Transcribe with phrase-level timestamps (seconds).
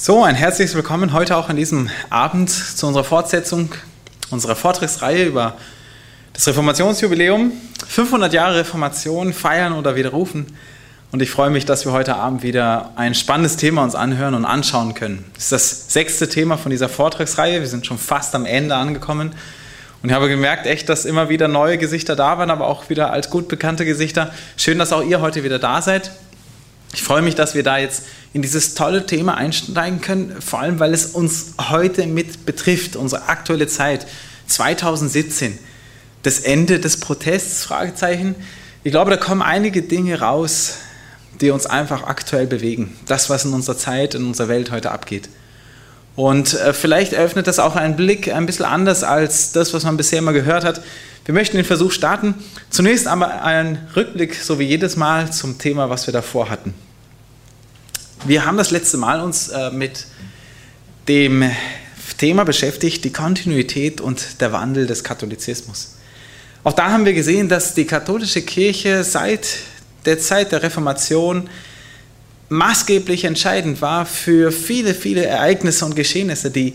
[0.00, 3.74] So, ein herzliches Willkommen heute auch an diesem Abend zu unserer Fortsetzung
[4.30, 5.56] unserer Vortragsreihe über
[6.34, 7.50] das Reformationsjubiläum.
[7.84, 10.46] 500 Jahre Reformation feiern oder widerrufen.
[11.10, 14.44] Und ich freue mich, dass wir heute Abend wieder ein spannendes Thema uns anhören und
[14.44, 15.24] anschauen können.
[15.34, 17.60] Das ist das sechste Thema von dieser Vortragsreihe.
[17.60, 19.32] Wir sind schon fast am Ende angekommen.
[20.00, 23.10] Und ich habe gemerkt, echt, dass immer wieder neue Gesichter da waren, aber auch wieder
[23.10, 24.32] als gut bekannte Gesichter.
[24.56, 26.12] Schön, dass auch ihr heute wieder da seid.
[26.92, 30.78] Ich freue mich, dass wir da jetzt in dieses tolle Thema einsteigen können, vor allem
[30.78, 34.06] weil es uns heute mit betrifft, unsere aktuelle Zeit
[34.46, 35.58] 2017,
[36.22, 38.34] das Ende des Protests, Fragezeichen.
[38.84, 40.74] Ich glaube, da kommen einige Dinge raus,
[41.40, 42.96] die uns einfach aktuell bewegen.
[43.06, 45.28] Das, was in unserer Zeit, in unserer Welt heute abgeht.
[46.16, 49.96] Und äh, vielleicht eröffnet das auch einen Blick ein bisschen anders als das, was man
[49.96, 50.80] bisher immer gehört hat.
[51.28, 52.34] Wir möchten den Versuch starten.
[52.70, 56.72] Zunächst aber einen Rückblick, so wie jedes Mal, zum Thema, was wir davor hatten.
[58.24, 60.06] Wir haben das letzte Mal uns äh, mit
[61.06, 61.50] dem
[62.16, 65.96] Thema beschäftigt, die Kontinuität und der Wandel des Katholizismus.
[66.64, 69.48] Auch da haben wir gesehen, dass die katholische Kirche seit
[70.06, 71.50] der Zeit der Reformation
[72.48, 76.72] maßgeblich entscheidend war für viele, viele Ereignisse und Geschehnisse, die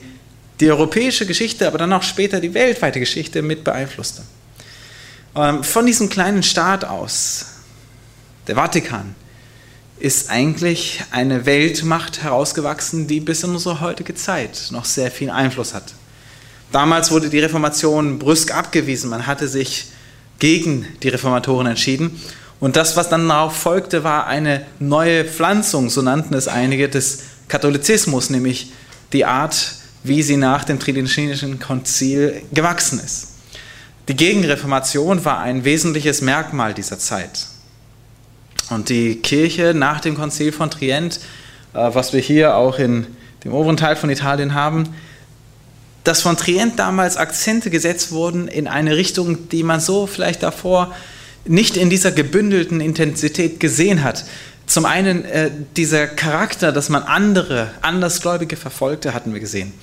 [0.59, 4.21] die europäische Geschichte, aber dann auch später die weltweite Geschichte mit beeinflusste.
[5.35, 7.45] Ähm, von diesem kleinen Staat aus,
[8.47, 9.15] der Vatikan,
[9.99, 15.73] ist eigentlich eine Weltmacht herausgewachsen, die bis in unsere heutige Zeit noch sehr viel Einfluss
[15.73, 15.93] hat.
[16.71, 19.87] Damals wurde die Reformation brüsk abgewiesen, man hatte sich
[20.39, 22.19] gegen die Reformatoren entschieden
[22.59, 27.19] und das, was dann darauf folgte, war eine neue Pflanzung, so nannten es einige, des
[27.47, 28.71] Katholizismus, nämlich
[29.11, 33.32] die Art, wie sie nach dem Tridentinischen Konzil gewachsen ist.
[34.09, 37.47] Die Gegenreformation war ein wesentliches Merkmal dieser Zeit.
[38.69, 41.21] Und die Kirche nach dem Konzil von Trient,
[41.73, 43.07] äh, was wir hier auch in
[43.45, 44.93] dem oberen Teil von Italien haben,
[46.03, 50.93] dass von Trient damals Akzente gesetzt wurden in eine Richtung, die man so vielleicht davor
[51.45, 54.25] nicht in dieser gebündelten Intensität gesehen hat.
[54.65, 59.73] Zum einen äh, dieser Charakter, dass man andere, Andersgläubige verfolgte, hatten wir gesehen.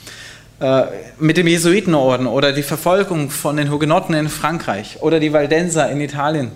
[0.60, 0.84] Äh,
[1.18, 6.02] mit dem Jesuitenorden oder die Verfolgung von den Hugenotten in Frankreich oder die Waldenser in
[6.02, 6.52] Italien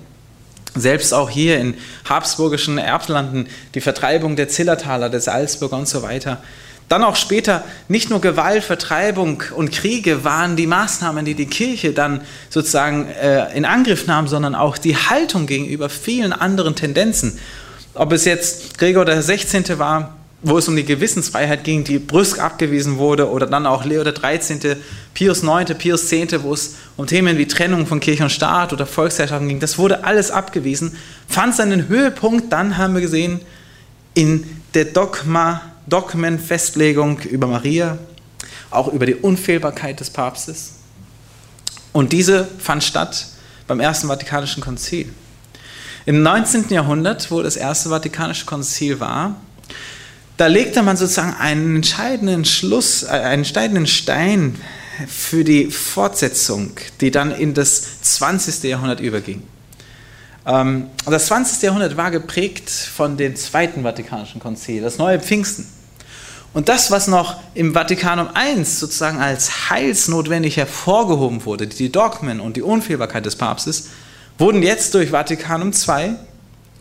[0.75, 6.43] selbst auch hier in habsburgischen Erbslanden die Vertreibung der Zillertaler, der Salzburger und so weiter.
[6.89, 11.93] Dann auch später nicht nur Gewalt, Vertreibung und Kriege waren die Maßnahmen, die die Kirche
[11.93, 17.39] dann sozusagen äh, in Angriff nahm, sondern auch die Haltung gegenüber vielen anderen Tendenzen.
[17.95, 19.79] Ob es jetzt Gregor der 16.
[19.79, 20.14] war,
[20.45, 24.77] wo es um die Gewissensfreiheit ging, die brüsk abgewiesen wurde, oder dann auch Leo XIII.,
[25.15, 28.87] Pius IX., Pius X., wo es um Themen wie Trennung von Kirche und Staat oder
[28.87, 30.97] Volksherrschaften ging, das wurde alles abgewiesen,
[31.27, 33.41] fand seinen Höhepunkt, dann haben wir gesehen,
[34.13, 34.45] in
[34.75, 37.99] der Dogma, Dogmenfestlegung über Maria,
[38.71, 40.75] auch über die Unfehlbarkeit des Papstes.
[41.93, 43.29] Und diese fand statt
[43.67, 45.11] beim Ersten Vatikanischen Konzil.
[46.05, 46.69] Im 19.
[46.69, 49.37] Jahrhundert, wo das Erste Vatikanische Konzil war,
[50.37, 54.59] da legte man sozusagen einen entscheidenden Schluss, äh, einen entscheidenden Stein
[55.09, 58.65] für die Fortsetzung, die dann in das 20.
[58.65, 59.43] Jahrhundert überging.
[60.47, 61.63] Ähm, das 20.
[61.63, 65.67] Jahrhundert war geprägt von dem Zweiten Vatikanischen Konzil, das neue Pfingsten.
[66.53, 72.57] Und das, was noch im Vatikanum I sozusagen als heilsnotwendig hervorgehoben wurde, die Dogmen und
[72.57, 73.89] die Unfehlbarkeit des Papstes,
[74.39, 76.15] wurden jetzt durch Vatikanum II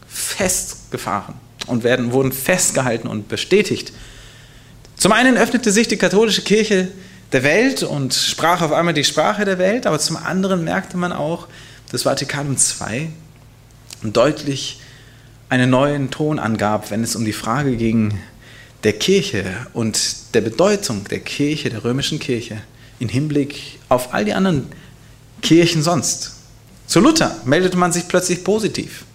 [0.08, 3.94] festgefahren und werden, wurden festgehalten und bestätigt.
[4.96, 6.90] Zum einen öffnete sich die katholische Kirche
[7.32, 11.12] der Welt und sprach auf einmal die Sprache der Welt, aber zum anderen merkte man
[11.12, 11.48] auch,
[11.92, 13.10] dass Vatikanum II
[14.04, 14.80] deutlich
[15.50, 18.18] einen neuen Ton angab, wenn es um die Frage ging
[18.84, 22.58] der Kirche und der Bedeutung der Kirche, der römischen Kirche,
[23.00, 24.68] im Hinblick auf all die anderen
[25.42, 26.34] Kirchen sonst.
[26.88, 29.06] Zu Luther meldete man sich plötzlich positiv.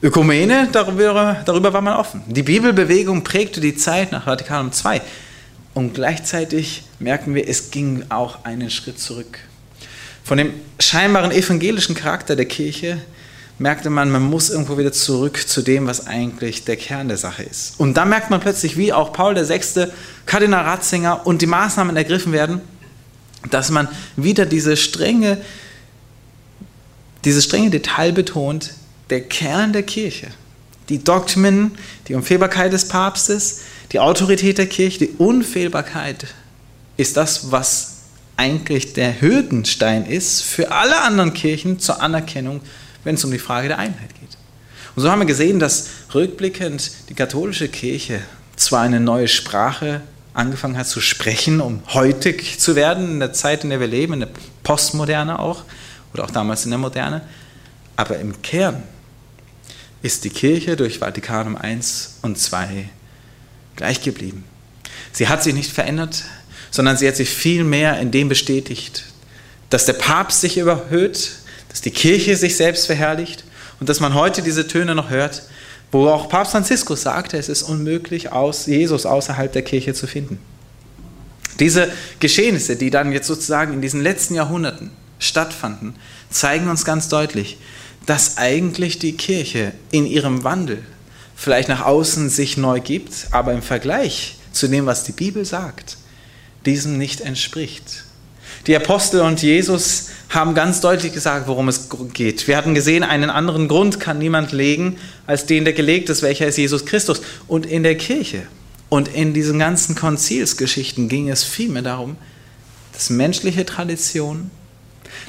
[0.00, 2.22] Ökumene, darüber, darüber war man offen.
[2.28, 5.00] Die Bibelbewegung prägte die Zeit nach Vatikanum II.
[5.74, 9.40] Und gleichzeitig merken wir, es ging auch einen Schritt zurück.
[10.22, 12.98] Von dem scheinbaren evangelischen Charakter der Kirche
[13.58, 17.42] merkte man, man muss irgendwo wieder zurück zu dem, was eigentlich der Kern der Sache
[17.42, 17.74] ist.
[17.78, 19.88] Und da merkt man plötzlich, wie auch Paul VI.,
[20.26, 22.60] Kardinal Ratzinger und die Maßnahmen ergriffen werden,
[23.50, 25.38] dass man wieder diese strenge,
[27.24, 28.74] diese strenge Detail betont,
[29.10, 30.28] der Kern der Kirche.
[30.88, 31.72] Die Dogmen,
[32.08, 33.62] die Unfehlbarkeit des Papstes,
[33.92, 36.26] die Autorität der Kirche, die Unfehlbarkeit
[36.96, 37.96] ist das, was
[38.36, 42.60] eigentlich der Hürdenstein ist für alle anderen Kirchen zur Anerkennung,
[43.04, 44.38] wenn es um die Frage der Einheit geht.
[44.94, 48.20] Und so haben wir gesehen, dass rückblickend die katholische Kirche
[48.56, 50.02] zwar eine neue Sprache
[50.34, 54.14] angefangen hat zu sprechen, um heutig zu werden, in der Zeit, in der wir leben,
[54.14, 54.28] in der
[54.62, 55.64] Postmoderne auch,
[56.14, 57.22] oder auch damals in der Moderne,
[57.96, 58.82] aber im Kern
[60.02, 61.78] ist die Kirche durch Vatikanum I
[62.22, 62.88] und II
[63.76, 64.44] gleich geblieben.
[65.12, 66.24] Sie hat sich nicht verändert,
[66.70, 69.04] sondern sie hat sich vielmehr in dem bestätigt,
[69.70, 71.32] dass der Papst sich überhöht,
[71.68, 73.44] dass die Kirche sich selbst verherrlicht
[73.80, 75.42] und dass man heute diese Töne noch hört,
[75.90, 80.38] wo auch Papst Franziskus sagte, es ist unmöglich, aus Jesus außerhalb der Kirche zu finden.
[81.60, 81.90] Diese
[82.20, 85.94] Geschehnisse, die dann jetzt sozusagen in diesen letzten Jahrhunderten stattfanden,
[86.30, 87.58] zeigen uns ganz deutlich,
[88.08, 90.82] dass eigentlich die Kirche in ihrem Wandel
[91.36, 95.98] vielleicht nach außen sich neu gibt, aber im Vergleich zu dem, was die Bibel sagt,
[96.64, 98.04] diesem nicht entspricht.
[98.66, 102.48] Die Apostel und Jesus haben ganz deutlich gesagt, worum es geht.
[102.48, 104.96] Wir hatten gesehen, einen anderen Grund kann niemand legen
[105.26, 107.20] als den, der gelegt ist, welcher ist Jesus Christus.
[107.46, 108.46] Und in der Kirche
[108.88, 112.16] und in diesen ganzen Konzilsgeschichten ging es vielmehr darum,
[112.94, 114.50] dass menschliche Traditionen,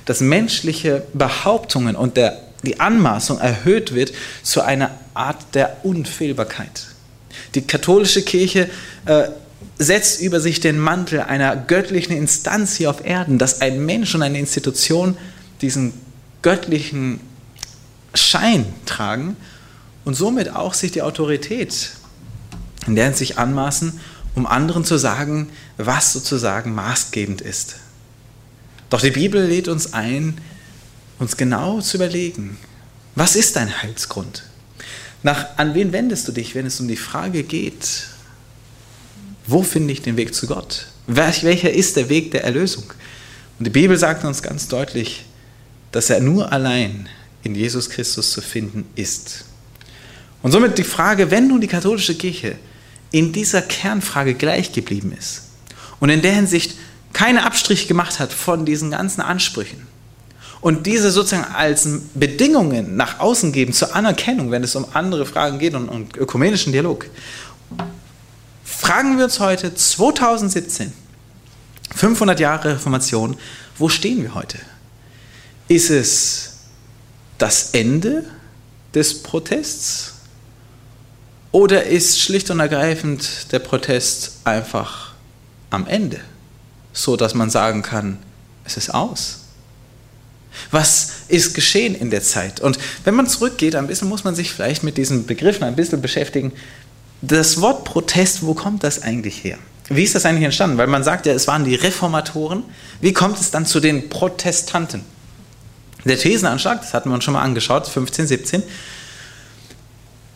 [0.06, 4.12] dass menschliche Behauptungen und der, die Anmaßung erhöht wird
[4.44, 6.88] zu einer Art der Unfehlbarkeit.
[7.56, 8.70] Die katholische Kirche
[9.06, 9.30] äh,
[9.78, 14.22] setzt über sich den Mantel einer göttlichen Instanz hier auf Erden, dass ein Mensch und
[14.22, 15.18] eine Institution
[15.62, 15.94] diesen
[16.42, 17.20] göttlichen
[18.14, 19.36] Schein tragen
[20.06, 21.92] und somit auch sich die Autorität,
[22.88, 24.00] in der sich anmaßen,
[24.36, 27.78] um anderen zu sagen, was sozusagen maßgebend ist.
[28.90, 30.40] Doch die Bibel lädt uns ein,
[31.20, 32.58] uns genau zu überlegen,
[33.16, 34.44] was ist dein Heilsgrund?
[35.22, 38.08] Nach, an wen wendest du dich, wenn es um die Frage geht,
[39.46, 40.88] wo finde ich den Weg zu Gott?
[41.08, 42.86] Welcher ist der Weg der Erlösung?
[43.58, 45.26] Und die Bibel sagt uns ganz deutlich,
[45.92, 47.10] dass er nur allein
[47.44, 49.46] in Jesus Christus zu finden ist.
[50.42, 52.56] Und somit die Frage, wenn nun die katholische Kirche
[53.12, 55.50] in dieser Kernfrage gleich geblieben ist
[56.00, 56.76] und in der Hinsicht
[57.12, 59.89] keine Abstriche gemacht hat von diesen ganzen Ansprüchen
[60.62, 65.60] und diese sozusagen als Bedingungen nach außen geben zur Anerkennung, wenn es um andere Fragen
[65.60, 67.06] geht und, und ökumenischen Dialog
[68.80, 70.94] fragen wir uns heute, 2017,
[71.94, 73.38] 500 Jahre Reformation,
[73.78, 74.58] wo stehen wir heute?
[75.68, 76.54] Ist es
[77.38, 78.26] das Ende
[78.94, 80.14] des Protests?
[81.52, 85.14] Oder ist schlicht und ergreifend der Protest einfach
[85.72, 86.20] am Ende,
[86.94, 88.18] so dass man sagen kann,
[88.66, 89.39] es ist aus?
[90.72, 92.60] Was ist geschehen in der Zeit?
[92.60, 96.02] Und wenn man zurückgeht, ein bisschen muss man sich vielleicht mit diesen Begriffen ein bisschen
[96.02, 96.52] beschäftigen.
[97.22, 99.58] Das Wort Protest, wo kommt das eigentlich her?
[99.90, 100.78] Wie ist das eigentlich entstanden?
[100.78, 102.64] Weil man sagt ja, es waren die Reformatoren.
[103.02, 105.04] Wie kommt es dann zu den Protestanten?
[106.06, 108.64] Der Thesenanschlag, das hatten wir uns schon mal angeschaut, 15, 17,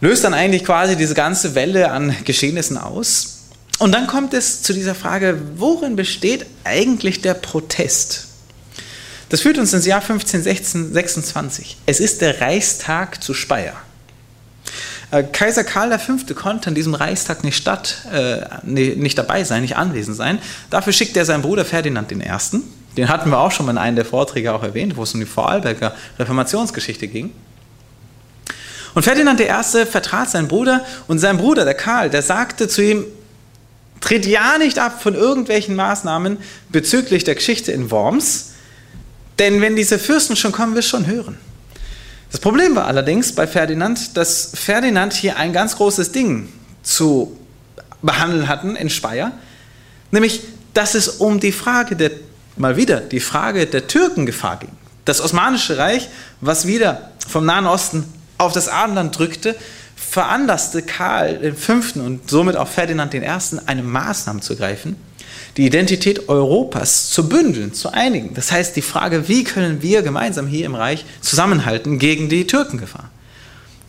[0.02, 3.44] löst dann eigentlich quasi diese ganze Welle an Geschehnissen aus.
[3.80, 8.28] Und dann kommt es zu dieser Frage, worin besteht eigentlich der Protest?
[9.34, 11.78] Das führt uns ins Jahr 1526.
[11.88, 13.74] Es ist der Reichstag zu Speyer.
[15.10, 16.36] Äh, Kaiser Karl V.
[16.36, 20.38] konnte an diesem Reichstag nicht, statt, äh, nicht dabei sein, nicht anwesend sein.
[20.70, 22.18] Dafür schickte er seinen Bruder Ferdinand I.
[22.96, 25.20] Den hatten wir auch schon mal in einem der Vorträge auch erwähnt, wo es um
[25.20, 27.32] die Vorarlberger Reformationsgeschichte ging.
[28.94, 29.86] Und Ferdinand I.
[29.88, 33.06] vertrat seinen Bruder und sein Bruder, der Karl, der sagte zu ihm,
[34.00, 36.38] tritt ja nicht ab von irgendwelchen Maßnahmen
[36.70, 38.53] bezüglich der Geschichte in Worms,
[39.40, 41.38] denn wenn diese Fürsten schon kommen, du schon hören.
[42.32, 46.50] Das Problem war allerdings bei Ferdinand, dass Ferdinand hier ein ganz großes Ding
[46.82, 47.38] zu
[48.02, 49.32] behandeln hatten in Speyer,
[50.12, 50.42] nämlich,
[50.74, 52.12] dass es um die Frage der,
[52.58, 54.72] mal wieder, die Frage der Türkengefahr ging.
[55.06, 56.10] Das Osmanische Reich,
[56.42, 58.06] was wieder vom Nahen Osten
[58.38, 59.56] auf das Abendland drückte,
[59.96, 62.00] veranlasste Karl V.
[62.00, 63.22] und somit auch Ferdinand I.
[63.66, 64.96] eine Maßnahme zu greifen,
[65.58, 68.34] die Identität Europas zu bündeln, zu einigen.
[68.34, 73.10] Das heißt, die Frage, wie können wir gemeinsam hier im Reich zusammenhalten gegen die Türkengefahr?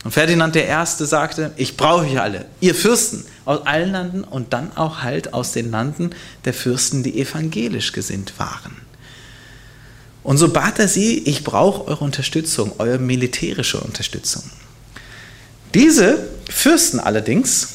[0.03, 0.63] Und Ferdinand I.
[0.85, 5.51] sagte, ich brauche euch alle, ihr Fürsten aus allen Landen und dann auch halt aus
[5.51, 6.11] den Landen
[6.45, 8.77] der Fürsten, die evangelisch gesinnt waren.
[10.21, 14.43] Und so bat er sie, ich brauche eure Unterstützung, eure militärische Unterstützung.
[15.73, 17.69] Diese Fürsten allerdings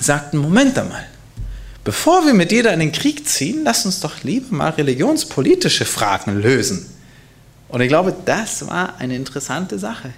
[0.00, 1.06] sagten, Moment einmal,
[1.84, 5.84] bevor wir mit dir da in den Krieg ziehen, lass uns doch lieber mal religionspolitische
[5.84, 6.86] Fragen lösen.
[7.68, 10.12] Und ich glaube, das war eine interessante Sache.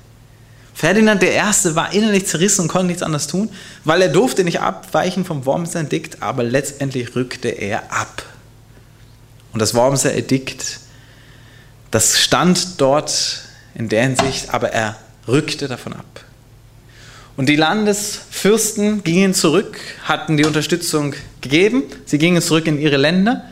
[0.75, 1.39] Ferdinand I.
[1.75, 3.49] war innerlich zerrissen und konnte nichts anderes tun,
[3.85, 8.23] weil er durfte nicht abweichen vom Wormser Edikt, aber letztendlich rückte er ab.
[9.55, 10.81] Und das Wormser Edikt,
[11.91, 13.41] das stand dort
[13.75, 16.26] in der Hinsicht, aber er rückte davon ab.
[17.37, 23.45] Und die Landesfürsten gingen zurück, hatten die Unterstützung gegeben, sie gingen zurück in ihre Länder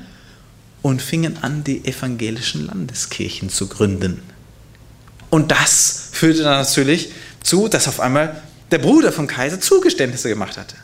[0.81, 4.23] und fingen an, die evangelischen Landeskirchen zu gründen.
[5.29, 7.11] Und das führte dann natürlich
[7.43, 10.77] zu, dass auf einmal der Bruder vom Kaiser Zugeständnisse gemacht hatte.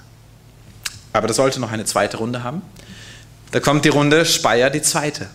[1.12, 2.60] Aber das sollte noch eine zweite Runde haben.
[3.50, 5.28] Da kommt die Runde Speyer die zweite.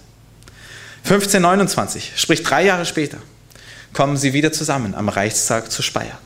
[1.03, 3.17] 1529, sprich drei Jahre später,
[3.93, 6.17] kommen sie wieder zusammen am Reichstag zu Speyer.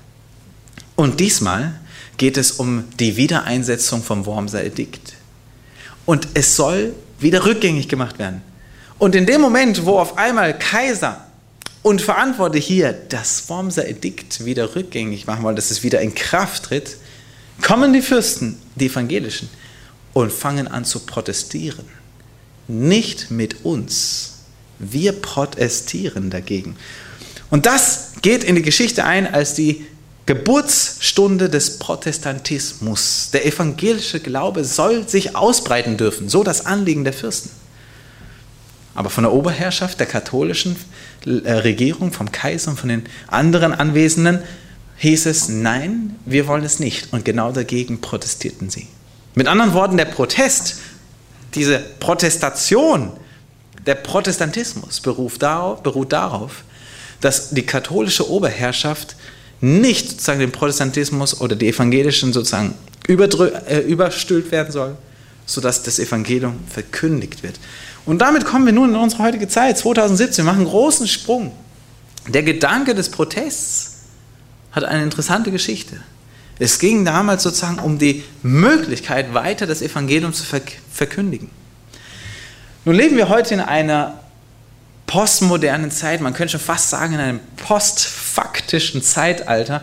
[0.99, 1.79] Und diesmal
[2.17, 5.13] geht es um die Wiedereinsetzung vom Wormser Edikt.
[6.05, 8.41] Und es soll wieder rückgängig gemacht werden.
[8.97, 11.25] Und in dem Moment, wo auf einmal Kaiser
[11.83, 16.63] und Verantwortliche hier das Wormser Edikt wieder rückgängig machen wollen, dass es wieder in Kraft
[16.63, 16.97] tritt,
[17.61, 19.47] kommen die Fürsten, die Evangelischen,
[20.11, 21.85] und fangen an zu protestieren.
[22.67, 24.39] Nicht mit uns.
[24.79, 26.75] Wir protestieren dagegen.
[27.49, 29.85] Und das geht in die Geschichte ein als die
[30.29, 33.31] Geburtsstunde des Protestantismus.
[33.33, 37.49] Der evangelische Glaube soll sich ausbreiten dürfen, so das Anliegen der Fürsten.
[38.93, 40.75] Aber von der Oberherrschaft der katholischen
[41.25, 44.43] äh, Regierung, vom Kaiser und von den anderen Anwesenden
[44.97, 47.11] hieß es, nein, wir wollen es nicht.
[47.11, 48.87] Und genau dagegen protestierten sie.
[49.33, 50.75] Mit anderen Worten, der Protest,
[51.55, 53.13] diese Protestation,
[53.87, 56.63] der Protestantismus beruht darauf, beruht darauf
[57.21, 59.15] dass die katholische Oberherrschaft
[59.61, 62.73] nicht sozusagen den Protestantismus oder die evangelischen sozusagen
[63.07, 64.95] äh, überstülpt werden soll,
[65.45, 67.59] sodass das Evangelium verkündigt wird.
[68.05, 71.51] Und damit kommen wir nun in unsere heutige Zeit, 2017, wir machen einen großen Sprung.
[72.27, 73.97] Der Gedanke des Protests
[74.71, 75.97] hat eine interessante Geschichte.
[76.59, 80.43] Es ging damals sozusagen um die Möglichkeit, weiter das Evangelium zu
[80.91, 81.49] verkündigen.
[82.85, 84.19] Nun leben wir heute in einer
[85.09, 89.81] postmodernen Zeit, man könnte schon fast sagen in einem postfaktischen Zeitalter.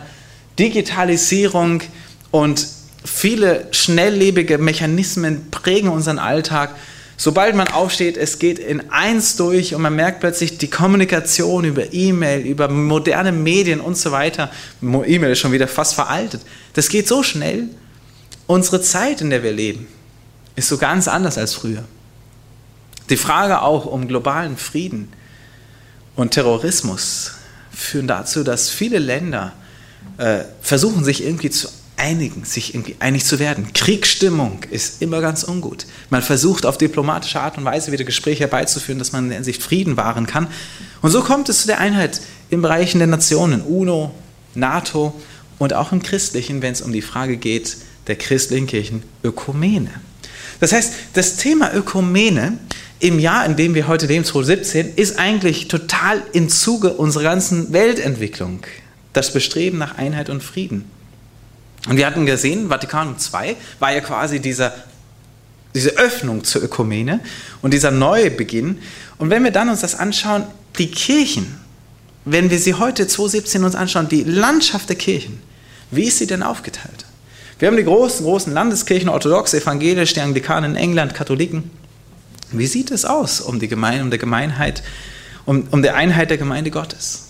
[0.57, 1.83] Digitalisierung
[2.31, 2.65] und
[3.03, 6.73] viele schnelllebige Mechanismen prägen unseren Alltag.
[7.17, 11.91] Sobald man aufsteht, es geht in eins durch und man merkt plötzlich die Kommunikation über
[11.91, 14.49] E-Mail, über moderne Medien und so weiter.
[14.81, 16.39] E-Mail ist schon wieder fast veraltet.
[16.71, 17.67] Das geht so schnell.
[18.45, 19.87] Unsere Zeit, in der wir leben,
[20.55, 21.83] ist so ganz anders als früher.
[23.09, 25.11] Die Frage auch um globalen Frieden
[26.17, 27.31] und Terrorismus
[27.71, 29.53] führen dazu, dass viele Länder
[30.17, 33.71] äh, versuchen, sich irgendwie zu einigen, sich irgendwie einig zu werden.
[33.73, 35.85] Kriegsstimmung ist immer ganz ungut.
[36.09, 39.95] Man versucht auf diplomatische Art und Weise wieder Gespräche herbeizuführen, dass man in Hinsicht Frieden
[39.95, 40.47] wahren kann.
[41.01, 42.19] Und so kommt es zu der Einheit
[42.49, 44.11] im Bereichen der Nationen, UNO,
[44.53, 45.13] NATO
[45.59, 49.91] und auch im Christlichen, wenn es um die Frage geht der christlichen Kirchen, Ökumene.
[50.59, 52.57] Das heißt, das Thema Ökumene
[52.99, 57.73] im Jahr, in dem wir heute leben, 2017, ist eigentlich total im Zuge unserer ganzen
[57.73, 58.61] Weltentwicklung.
[59.13, 60.85] Das Bestreben nach Einheit und Frieden.
[61.87, 64.73] Und wir hatten gesehen, Vatikan II war ja quasi dieser,
[65.73, 67.19] diese Öffnung zur Ökumene
[67.61, 68.79] und dieser neue Beginn.
[69.17, 70.43] Und wenn wir dann uns das anschauen,
[70.77, 71.55] die Kirchen,
[72.25, 75.39] wenn wir sie heute 2017 uns anschauen, die Landschaft der Kirchen,
[75.91, 77.05] wie ist sie denn aufgeteilt?
[77.59, 81.71] Wir haben die großen, großen Landeskirchen, orthodox, evangelisch, die Anglikanen in England, Katholiken.
[82.51, 84.83] Wie sieht es aus um die Gemeinde, um der Gemeinheit,
[85.45, 87.23] um, um der Einheit der Gemeinde Gottes?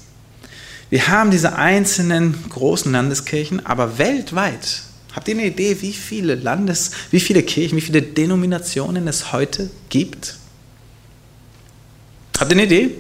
[0.90, 4.84] Wir haben diese einzelnen großen Landeskirchen, aber weltweit,
[5.14, 9.70] habt ihr eine Idee, wie viele Landes, wie viele Kirchen, wie viele Denominationen es heute
[9.90, 10.38] gibt?
[12.40, 12.92] Habt ihr eine Idee?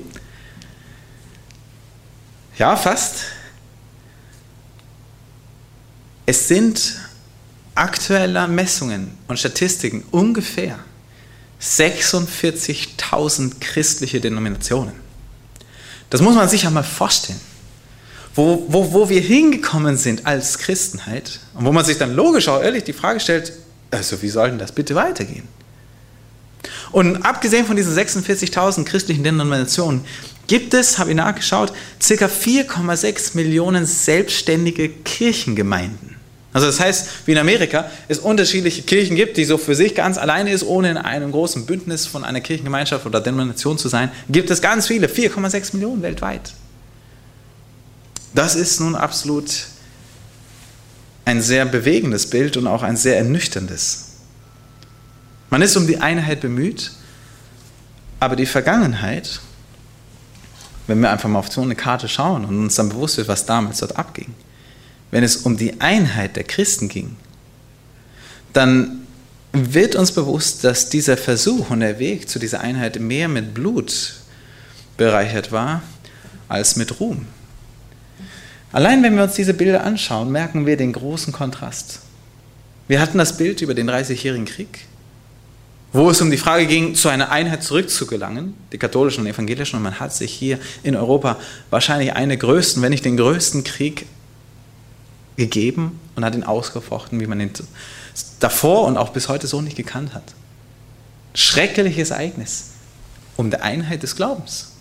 [2.58, 3.26] Ja, fast.
[6.26, 7.00] Es sind
[7.76, 10.80] aktuelle Messungen und Statistiken ungefähr
[11.62, 14.94] 46.000 christliche Denominationen.
[16.10, 17.40] Das muss man sich einmal vorstellen.
[18.36, 22.62] Wo, wo, wo wir hingekommen sind als Christenheit und wo man sich dann logisch auch
[22.62, 23.52] ehrlich die Frage stellt,
[23.90, 25.48] also wie soll denn das bitte weitergehen?
[26.92, 30.06] Und abgesehen von diesen 46.000 christlichen Denominationen
[30.46, 32.26] gibt es, habe ich nachgeschaut, ca.
[32.26, 36.17] 4,6 Millionen selbstständige Kirchengemeinden.
[36.54, 40.18] Also das heißt, wie in Amerika es unterschiedliche Kirchen gibt, die so für sich ganz
[40.18, 44.50] alleine ist, ohne in einem großen Bündnis von einer Kirchengemeinschaft oder Denomination zu sein, gibt
[44.50, 46.54] es ganz viele, 4,6 Millionen weltweit.
[48.34, 49.52] Das ist nun absolut
[51.26, 54.06] ein sehr bewegendes Bild und auch ein sehr ernüchterndes.
[55.50, 56.92] Man ist um die Einheit bemüht,
[58.20, 59.42] aber die Vergangenheit,
[60.88, 63.46] wenn wir einfach mal auf so eine Karte schauen und uns dann bewusst wird, was
[63.46, 64.34] damals dort abging,
[65.12, 67.16] wenn es um die Einheit der Christen ging,
[68.54, 69.08] dann
[69.54, 74.14] wird uns bewusst, dass dieser Versuch und der Weg zu dieser Einheit mehr mit Blut
[74.98, 75.82] bereichert war
[76.48, 77.26] als mit Ruhm.
[78.72, 82.02] Allein wenn wir uns diese Bilder anschauen, merken wir den großen Kontrast.
[82.88, 84.80] Wir hatten das Bild über den 30-jährigen Krieg,
[85.94, 89.84] wo es um die Frage ging, zu einer Einheit zurückzugelangen, die katholischen und evangelischen, und
[89.84, 91.38] man hat sich hier in Europa
[91.70, 94.06] wahrscheinlich einen der größten, wenn nicht den größten Krieg
[95.38, 97.52] gegeben und hat ihn ausgefochten, wie man ihn
[98.40, 100.24] davor und auch bis heute so nicht gekannt hat.
[101.34, 102.72] Schreckliches Ereignis
[103.38, 104.72] um der Einheit des Glaubens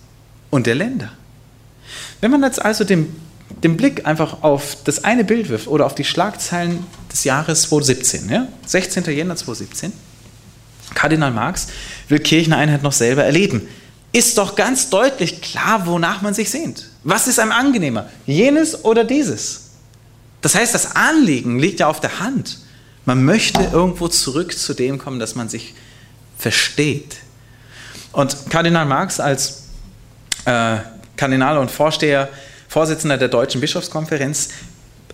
[0.51, 1.13] und der Länder.
[2.21, 3.15] Wenn man jetzt also den,
[3.63, 8.31] den Blick einfach auf das eine Bild wirft oder auf die Schlagzeilen des Jahres 2017,
[8.31, 8.49] ja?
[8.65, 9.05] 16.
[9.05, 9.93] Jänner 2017,
[10.95, 11.69] Kardinal Marx
[12.09, 13.69] will Kircheneinheit noch selber erleben.
[14.13, 16.89] Ist doch ganz deutlich klar, wonach man sich sehnt.
[17.05, 18.09] Was ist einem angenehmer?
[18.25, 19.66] Jenes oder dieses?
[20.43, 22.59] Das heißt, das Anliegen liegt ja auf der Hand.
[23.05, 25.75] Man möchte irgendwo zurück zu dem kommen, dass man sich
[26.39, 27.17] versteht.
[28.13, 29.65] Und Kardinal Marx als
[30.45, 30.79] äh,
[31.17, 32.29] Kardinal und Vorsteher,
[32.69, 34.49] Vorsitzender der Deutschen Bischofskonferenz,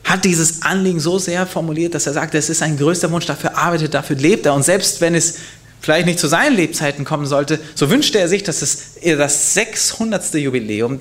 [0.04, 3.56] hat dieses Anliegen so sehr formuliert, dass er sagt, es ist ein größter Wunsch, dafür
[3.56, 4.54] arbeitet, dafür lebt er.
[4.54, 5.38] Und selbst wenn es
[5.80, 10.34] vielleicht nicht zu seinen Lebzeiten kommen sollte, so wünschte er sich, dass es das 600.
[10.34, 11.00] Jubiläum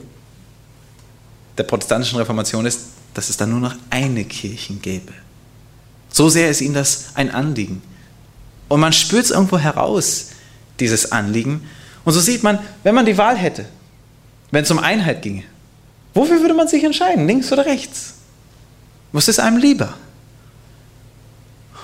[1.58, 2.82] der protestantischen Reformation ist,
[3.13, 5.13] dass es dann nur noch eine Kirche gäbe.
[6.12, 7.82] So sehr ist ihm das ein Anliegen.
[8.68, 10.30] Und man spürt es irgendwo heraus,
[10.80, 11.68] dieses Anliegen.
[12.03, 13.65] Und so sieht man, wenn man die Wahl hätte,
[14.51, 15.44] wenn es um Einheit ginge,
[16.13, 18.15] wofür würde man sich entscheiden, links oder rechts?
[19.12, 19.94] Was ist einem lieber?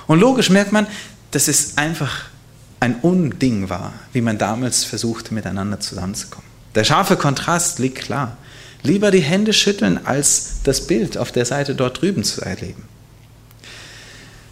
[0.08, 0.88] Und logisch merkt man,
[1.32, 2.26] dass es einfach
[2.80, 6.48] ein Unding war, wie man damals versuchte, miteinander zusammenzukommen.
[6.76, 8.38] Der scharfe Kontrast liegt klar.
[8.88, 12.84] Lieber die Hände schütteln, als das Bild auf der Seite dort drüben zu erleben.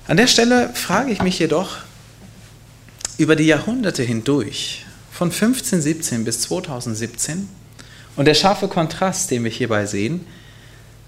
[0.08, 1.78] An der Stelle frage ich mich jedoch,
[3.18, 7.48] über die Jahrhunderte hindurch, von 1517 bis 2017,
[8.18, 10.28] und der scharfe Kontrast, den wir hierbei sehen,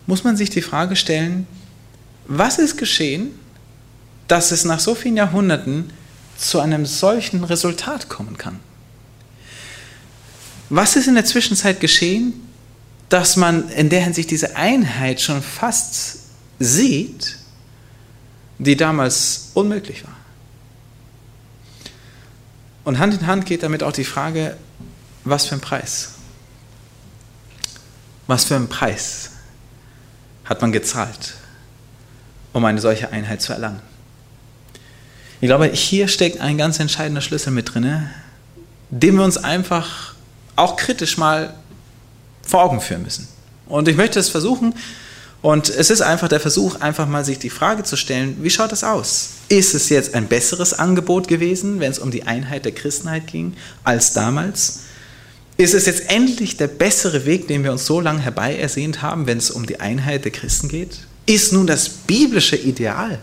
[0.06, 1.48] muss man sich die Frage stellen,
[2.28, 3.32] was ist geschehen,
[4.30, 5.92] dass es nach so vielen Jahrhunderten
[6.38, 8.62] zu einem solchen Resultat kommen kann?
[10.70, 12.47] Was ist in der Zwischenzeit geschehen,
[13.10, 16.20] dass man in der Hinsicht diese Einheit schon fast
[16.60, 17.38] sieht,
[18.58, 20.16] die damals unmöglich war?
[22.84, 24.56] Und Hand in Hand geht damit auch die Frage,
[25.24, 26.12] was für ein Preis?
[28.28, 29.32] Was für einen Preis
[30.46, 31.34] hat man gezahlt,
[32.54, 33.82] um eine solche Einheit zu erlangen?
[35.40, 38.10] Ich glaube, hier steckt ein ganz entscheidender Schlüssel mit drin,
[38.90, 40.14] den wir uns einfach
[40.56, 41.54] auch kritisch mal
[42.48, 43.28] vor Augen führen müssen.
[43.68, 44.74] Und ich möchte es versuchen,
[45.42, 48.72] und es ist einfach der Versuch, einfach mal sich die Frage zu stellen, wie schaut
[48.72, 49.30] das aus?
[49.50, 53.54] Ist es jetzt ein besseres Angebot gewesen, wenn es um die Einheit der Christenheit ging,
[53.84, 54.80] als damals?
[55.58, 59.28] Ist es jetzt endlich der bessere Weg, den wir uns so lange herbei ersehnt haben,
[59.28, 61.00] wenn es um die Einheit der Christen geht?
[61.26, 63.20] Ist nun das biblische Ideal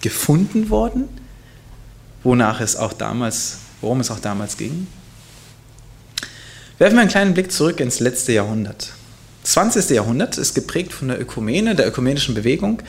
[0.00, 1.04] gefunden worden,
[2.22, 4.86] wonach es auch damals, worum es auch damals ging?
[6.78, 8.92] Werfen wir einen kleinen Blick zurück ins letzte Jahrhundert.
[9.42, 9.90] Das 20.
[9.90, 12.82] Jahrhundert ist geprägt von der Ökumene, der ökumenischen Bewegung.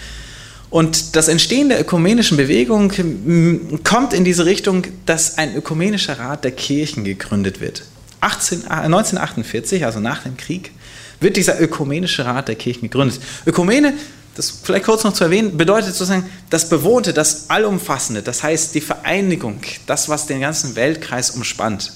[0.69, 6.43] Und das Entstehen der ökumenischen Bewegung hm, kommt in diese Richtung, dass ein ökumenischer Rat
[6.43, 7.83] der Kirchen gegründet wird.
[8.21, 10.71] 18, 1948, also nach dem Krieg,
[11.19, 13.19] wird dieser ökumenische Rat der Kirchen gegründet.
[13.47, 13.93] Ökumene,
[14.35, 18.81] das vielleicht kurz noch zu erwähnen, bedeutet sozusagen das Bewohnte, das Allumfassende, das heißt die
[18.81, 21.93] Vereinigung, das, was den ganzen Weltkreis umspannt.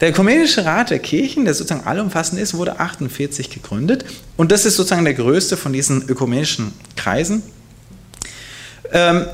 [0.00, 4.04] Der Ökumenische Rat der Kirchen, der sozusagen allumfassend ist, wurde 48 gegründet
[4.36, 7.42] und das ist sozusagen der größte von diesen ökumenischen Kreisen.
[8.92, 9.26] Ähm,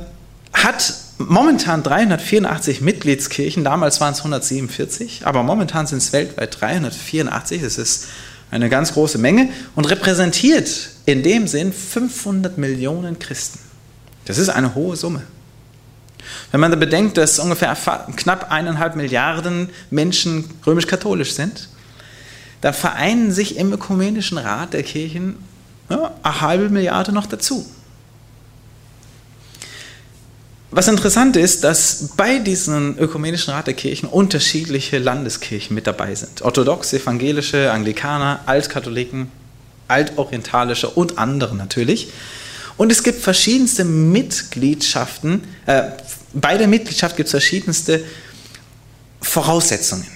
[0.53, 7.77] hat momentan 384 Mitgliedskirchen, damals waren es 147, aber momentan sind es weltweit 384, das
[7.77, 8.07] ist
[8.50, 13.59] eine ganz große Menge und repräsentiert in dem Sinn 500 Millionen Christen.
[14.24, 15.22] Das ist eine hohe Summe.
[16.50, 17.76] Wenn man bedenkt, dass ungefähr
[18.16, 21.68] knapp eineinhalb Milliarden Menschen römisch-katholisch sind,
[22.60, 25.37] da vereinen sich im Ökumenischen Rat der Kirchen
[25.90, 27.66] ja, eine halbe Milliarde noch dazu.
[30.70, 36.42] Was interessant ist, dass bei diesem Ökumenischen Rat der Kirchen unterschiedliche Landeskirchen mit dabei sind.
[36.42, 39.30] Orthodoxe, evangelische, Anglikaner, Altkatholiken,
[39.87, 42.08] Altorientalische und andere natürlich.
[42.76, 45.82] Und es gibt verschiedenste Mitgliedschaften, äh,
[46.32, 48.04] bei der Mitgliedschaft gibt es verschiedenste
[49.22, 50.06] Voraussetzungen.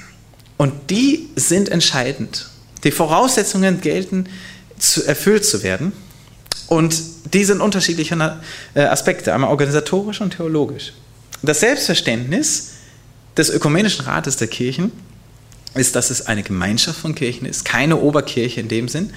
[0.56, 2.48] Und die sind entscheidend.
[2.82, 4.26] Die Voraussetzungen gelten,
[4.78, 5.92] zu, erfüllt zu werden.
[6.66, 7.00] Und
[7.32, 8.40] die sind unterschiedliche
[8.74, 10.92] äh, Aspekte, einmal organisatorisch und theologisch.
[11.42, 12.72] Das Selbstverständnis
[13.36, 14.92] des Ökumenischen Rates der Kirchen
[15.74, 19.12] ist, dass es eine Gemeinschaft von Kirchen ist, keine Oberkirche in dem Sinn,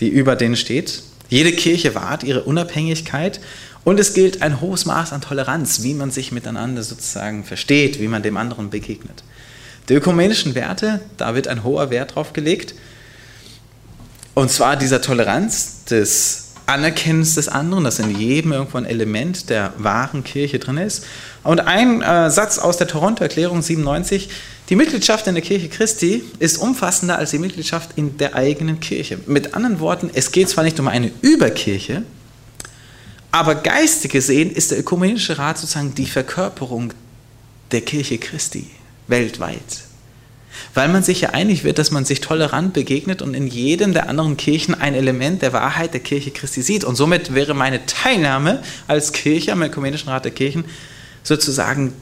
[0.00, 3.40] die über denen steht, Jede Kirche wahrt ihre Unabhängigkeit
[3.84, 8.08] und es gilt ein hohes Maß an Toleranz, wie man sich miteinander sozusagen versteht, wie
[8.08, 9.24] man dem anderen begegnet.
[9.88, 12.74] Die ökumenischen Werte, da wird ein hoher Wert drauf gelegt.
[14.34, 19.74] Und zwar dieser Toleranz, des Anerkennens des anderen, dass in jedem irgendwo ein Element der
[19.76, 21.04] wahren Kirche drin ist.
[21.42, 24.30] Und ein äh, Satz aus der Toronto-Erklärung 97,
[24.68, 29.18] die Mitgliedschaft in der Kirche Christi ist umfassender als die Mitgliedschaft in der eigenen Kirche.
[29.26, 32.02] Mit anderen Worten, es geht zwar nicht um eine Überkirche,
[33.30, 36.94] aber geistig gesehen ist der Ökumenische Rat sozusagen die Verkörperung
[37.72, 38.70] der Kirche Christi
[39.08, 39.58] weltweit.
[40.72, 44.08] Weil man sich ja einig wird, dass man sich tolerant begegnet und in jedem der
[44.08, 46.84] anderen Kirchen ein Element der Wahrheit der Kirche Christi sieht.
[46.84, 50.64] Und somit wäre meine Teilnahme als Kirche am Ökumenischen Rat der Kirchen
[51.24, 51.92] sozusagen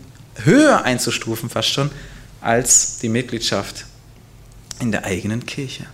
[0.45, 1.91] höher einzustufen, fast schon,
[2.43, 3.87] als die Mitgliedschaft
[4.81, 5.87] in der eigenen Kirche.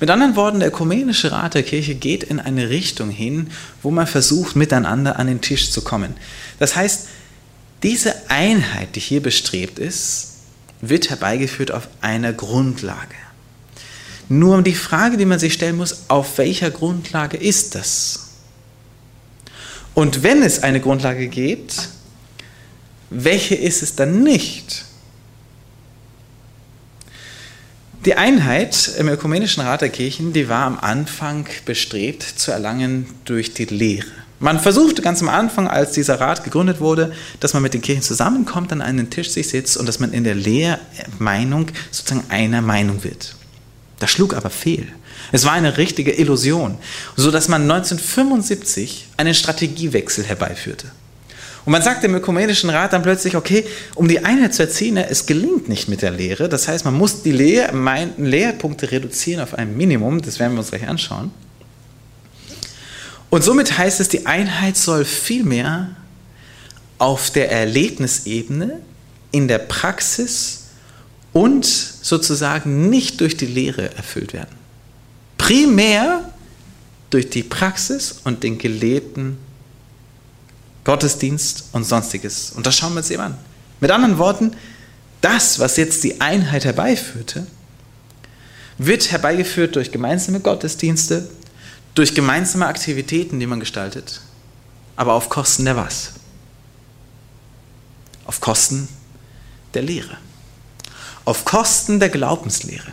[0.00, 3.50] Mit anderen Worten, der ökumenische Rat der Kirche geht in eine Richtung hin,
[3.82, 6.14] wo man versucht, miteinander an den Tisch zu kommen.
[6.58, 7.08] Das heißt,
[7.82, 10.34] diese Einheit, die hier bestrebt ist,
[10.80, 13.14] wird herbeigeführt auf einer Grundlage.
[14.28, 18.26] Nur die Frage, die man sich stellen muss, auf welcher Grundlage ist das?
[19.94, 21.88] Und wenn es eine Grundlage gibt,
[23.10, 24.84] welche ist es dann nicht?
[28.04, 33.54] Die Einheit im Ökumenischen Rat der Kirchen, die war am Anfang bestrebt zu erlangen durch
[33.54, 34.06] die Lehre.
[34.38, 38.02] Man versuchte ganz am Anfang, als dieser Rat gegründet wurde, dass man mit den Kirchen
[38.02, 43.02] zusammenkommt, an einen Tisch sich sitzt und dass man in der Lehrmeinung sozusagen einer Meinung
[43.02, 43.34] wird.
[43.98, 44.86] Das schlug aber fehl.
[45.32, 46.78] Es war eine richtige Illusion,
[47.16, 50.92] sodass man 1975 einen Strategiewechsel herbeiführte.
[51.68, 53.62] Und man sagt dem Ökumenischen Rat dann plötzlich, okay,
[53.94, 56.48] um die Einheit zu erzielen, es gelingt nicht mit der Lehre.
[56.48, 57.74] Das heißt, man muss die Lehr
[58.16, 60.22] Lehrpunkte reduzieren auf ein Minimum.
[60.22, 61.30] Das werden wir uns gleich anschauen.
[63.28, 65.90] Und somit heißt es, die Einheit soll vielmehr
[66.96, 68.80] auf der Erlebnisebene,
[69.30, 70.68] in der Praxis
[71.34, 74.56] und sozusagen nicht durch die Lehre erfüllt werden.
[75.36, 76.32] Primär
[77.10, 79.36] durch die Praxis und den gelebten
[80.88, 82.50] Gottesdienst und sonstiges.
[82.52, 83.36] Und das schauen wir uns eben an.
[83.78, 84.52] Mit anderen Worten,
[85.20, 87.46] das, was jetzt die Einheit herbeiführte,
[88.78, 91.28] wird herbeigeführt durch gemeinsame Gottesdienste,
[91.94, 94.22] durch gemeinsame Aktivitäten, die man gestaltet,
[94.96, 96.12] aber auf Kosten der was?
[98.24, 98.88] Auf Kosten
[99.74, 100.16] der Lehre.
[101.26, 102.92] Auf Kosten der Glaubenslehre.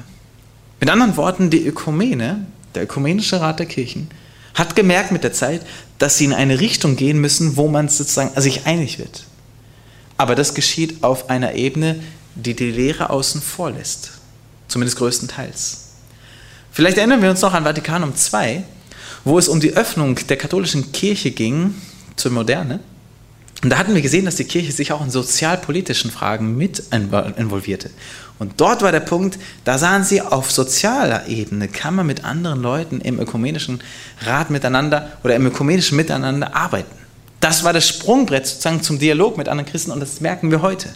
[0.81, 4.09] Mit anderen Worten, die Ökumene, der Ökumenische Rat der Kirchen,
[4.53, 5.61] hat gemerkt mit der Zeit,
[5.99, 9.25] dass sie in eine Richtung gehen müssen, wo man sozusagen sich einig wird.
[10.17, 12.01] Aber das geschieht auf einer Ebene,
[12.35, 14.11] die die Lehre außen vor lässt.
[14.67, 15.85] Zumindest größtenteils.
[16.71, 18.63] Vielleicht erinnern wir uns noch an Vatikanum II,
[19.23, 21.75] wo es um die Öffnung der katholischen Kirche ging
[22.15, 22.79] zur Moderne.
[23.65, 27.89] Und da hatten wir gesehen, dass die Kirche sich auch in sozialpolitischen Fragen mit involvierte.
[28.37, 32.61] Und dort war der Punkt, da sahen sie, auf sozialer Ebene kann man mit anderen
[32.61, 33.81] Leuten im ökumenischen
[34.21, 36.95] Rat miteinander oder im ökumenischen Miteinander arbeiten.
[37.39, 40.89] Das war das Sprungbrett sozusagen zum Dialog mit anderen Christen und das merken wir heute.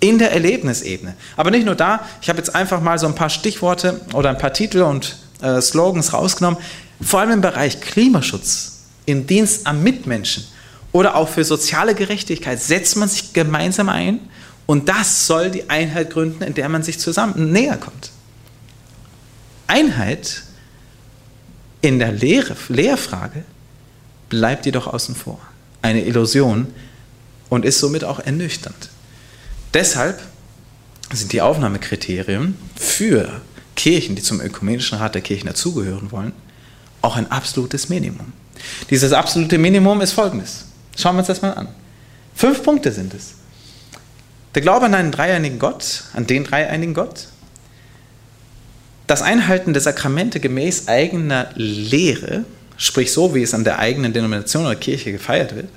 [0.00, 1.14] In der Erlebnisebene.
[1.38, 4.36] Aber nicht nur da, ich habe jetzt einfach mal so ein paar Stichworte oder ein
[4.36, 6.60] paar Titel und äh, Slogans rausgenommen,
[7.00, 10.44] vor allem im Bereich Klimaschutz, im Dienst am Mitmenschen
[10.92, 14.20] oder auch für soziale Gerechtigkeit setzt man sich gemeinsam ein
[14.66, 18.10] und das soll die Einheit gründen, in der man sich zusammen näher kommt.
[19.66, 20.42] Einheit
[21.80, 23.44] in der Lehre, Lehrfrage
[24.28, 25.40] bleibt jedoch außen vor.
[25.82, 26.66] Eine Illusion
[27.48, 28.90] und ist somit auch ernüchternd.
[29.74, 30.20] Deshalb
[31.12, 33.40] sind die Aufnahmekriterien für
[33.76, 36.32] Kirchen, die zum Ökumenischen Rat der Kirchen dazugehören wollen,
[37.00, 38.32] auch ein absolutes Minimum.
[38.90, 40.67] Dieses absolute Minimum ist folgendes.
[40.98, 41.68] Schauen wir uns das mal an.
[42.34, 43.34] Fünf Punkte sind es.
[44.54, 47.28] Der Glaube an einen dreieinigen Gott, an den dreieinigen Gott,
[49.06, 52.44] das Einhalten der Sakramente gemäß eigener Lehre,
[52.76, 55.68] sprich so, wie es an der eigenen Denomination oder Kirche gefeiert wird,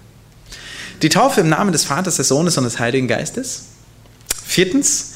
[1.04, 3.66] die Taufe im Namen des Vaters, des Sohnes und des Heiligen Geistes.
[4.44, 5.14] Viertens,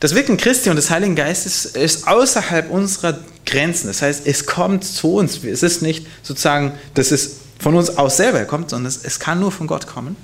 [0.00, 3.88] das Wirken Christi und des Heiligen Geistes ist außerhalb unserer Grenzen.
[3.88, 5.42] Das heißt, es kommt zu uns.
[5.42, 9.40] Es ist nicht sozusagen, dass es von uns aus selber kommt, sondern es, es kann
[9.40, 10.16] nur von Gott kommen.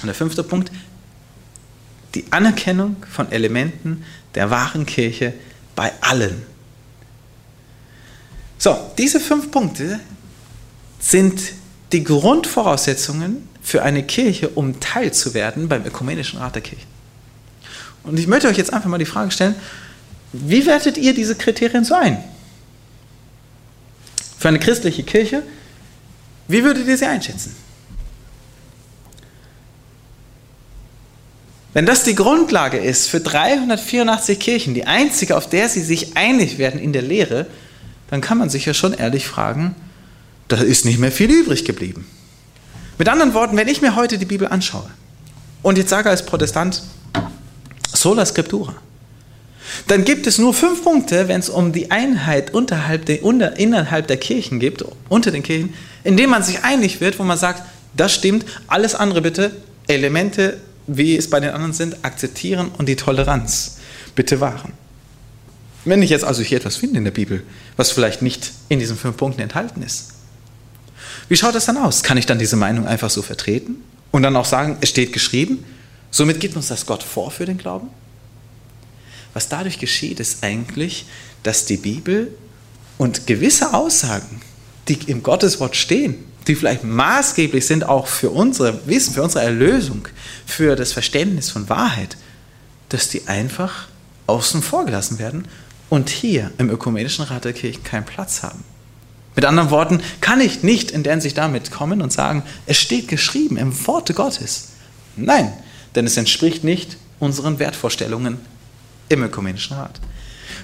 [0.00, 0.70] Und der fünfte Punkt,
[2.14, 5.34] die Anerkennung von Elementen der wahren Kirche
[5.76, 6.42] bei allen.
[8.58, 10.00] So, diese fünf Punkte
[10.98, 11.40] sind
[11.92, 16.86] die Grundvoraussetzungen für eine Kirche, um Teil zu werden beim Ökumenischen Rat der Kirche.
[18.02, 19.54] Und ich möchte euch jetzt einfach mal die Frage stellen,
[20.32, 22.22] wie wertet ihr diese Kriterien so ein?
[24.38, 25.42] für eine christliche Kirche.
[26.48, 27.54] Wie würdet ihr sie einschätzen?
[31.74, 36.58] Wenn das die Grundlage ist für 384 Kirchen, die einzige, auf der sie sich einig
[36.58, 37.46] werden in der Lehre,
[38.10, 39.76] dann kann man sich ja schon ehrlich fragen,
[40.48, 42.06] da ist nicht mehr viel übrig geblieben.
[42.96, 44.90] Mit anderen Worten, wenn ich mir heute die Bibel anschaue
[45.62, 46.82] und jetzt sage als Protestant,
[47.94, 48.74] sola scriptura,
[49.86, 54.06] dann gibt es nur fünf Punkte, wenn es um die Einheit unterhalb der, unter, innerhalb
[54.06, 57.62] der Kirchen gibt, unter den Kirchen, in denen man sich einig wird, wo man sagt,
[57.96, 59.50] das stimmt, alles andere bitte,
[59.86, 63.78] Elemente, wie es bei den anderen sind, akzeptieren und die Toleranz
[64.14, 64.72] bitte wahren.
[65.84, 67.42] Wenn ich jetzt also hier etwas finde in der Bibel,
[67.76, 70.10] was vielleicht nicht in diesen fünf Punkten enthalten ist,
[71.28, 72.02] wie schaut das dann aus?
[72.02, 73.76] Kann ich dann diese Meinung einfach so vertreten
[74.10, 75.64] und dann auch sagen, es steht geschrieben?
[76.10, 77.88] Somit gibt uns das Gott vor für den Glauben?
[79.38, 81.04] Was dadurch geschieht, ist eigentlich,
[81.44, 82.36] dass die Bibel
[82.96, 84.42] und gewisse Aussagen,
[84.88, 86.16] die im Gotteswort stehen,
[86.48, 90.08] die vielleicht maßgeblich sind auch für unsere Wissen, für unsere Erlösung,
[90.44, 92.16] für das Verständnis von Wahrheit,
[92.88, 93.86] dass die einfach
[94.26, 95.46] außen vor gelassen werden
[95.88, 98.64] und hier im Ökumenischen Rat der Kirchen keinen Platz haben.
[99.36, 103.06] Mit anderen Worten, kann ich nicht in der Hinsicht damit kommen und sagen, es steht
[103.06, 104.70] geschrieben im Worte Gottes.
[105.14, 105.52] Nein,
[105.94, 108.40] denn es entspricht nicht unseren Wertvorstellungen
[109.08, 110.00] im Ökumenischen Rat.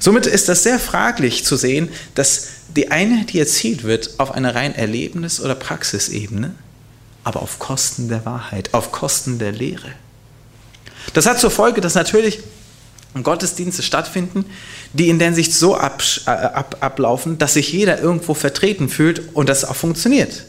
[0.01, 4.55] Somit ist das sehr fraglich zu sehen, dass die Einheit, die erzielt wird, auf einer
[4.55, 6.55] rein Erlebnis- oder Praxisebene,
[7.23, 9.93] aber auf Kosten der Wahrheit, auf Kosten der Lehre.
[11.13, 12.41] Das hat zur Folge, dass natürlich
[13.23, 14.45] Gottesdienste stattfinden,
[14.93, 19.35] die in der Hinsicht so ab, äh, ab, ablaufen, dass sich jeder irgendwo vertreten fühlt
[19.35, 20.45] und das auch funktioniert.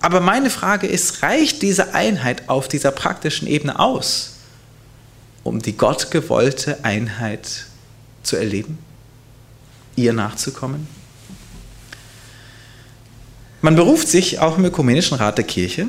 [0.00, 4.37] Aber meine Frage ist, reicht diese Einheit auf dieser praktischen Ebene aus,
[5.48, 7.66] um die gottgewollte Einheit
[8.22, 8.78] zu erleben,
[9.96, 10.86] ihr nachzukommen?
[13.60, 15.88] Man beruft sich auch im Ökumenischen Rat der Kirche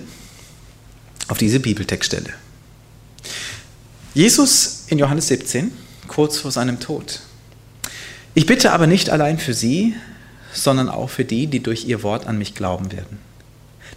[1.28, 2.34] auf diese Bibeltextstelle.
[4.16, 5.72] Jesus in Johannes 17
[6.08, 7.22] kurz vor seinem Tod.
[8.34, 9.94] Ich bitte aber nicht allein für sie,
[10.52, 13.20] sondern auch für die, die durch ihr Wort an mich glauben werden,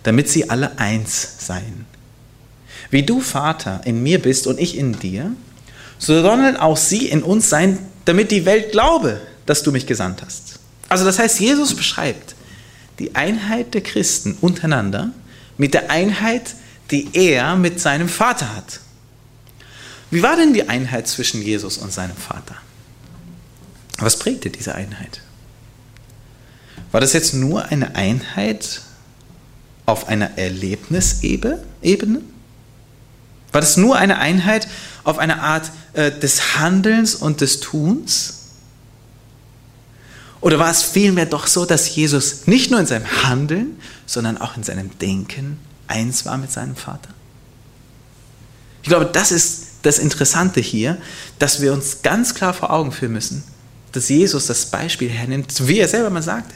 [0.02, 1.86] damit sie alle eins seien.
[2.90, 5.32] Wie du, Vater, in mir bist und ich in dir,
[6.02, 10.20] so sollen auch sie in uns sein, damit die Welt glaube, dass du mich gesandt
[10.24, 10.58] hast.
[10.88, 12.34] Also das heißt, Jesus beschreibt
[12.98, 15.12] die Einheit der Christen untereinander
[15.56, 16.56] mit der Einheit,
[16.90, 18.80] die er mit seinem Vater hat.
[20.10, 22.56] Wie war denn die Einheit zwischen Jesus und seinem Vater?
[23.98, 25.20] Was prägte diese Einheit?
[26.90, 28.80] War das jetzt nur eine Einheit
[29.86, 32.22] auf einer Erlebnisebene?
[33.52, 34.66] War das nur eine Einheit
[35.04, 38.38] auf einer Art äh, des Handelns und des Tuns?
[40.40, 44.56] Oder war es vielmehr doch so, dass Jesus nicht nur in seinem Handeln, sondern auch
[44.56, 47.10] in seinem Denken eins war mit seinem Vater?
[48.82, 50.98] Ich glaube, das ist das Interessante hier,
[51.38, 53.44] dass wir uns ganz klar vor Augen führen müssen,
[53.92, 56.54] dass Jesus das Beispiel hernimmt, wie er selber mal sagte.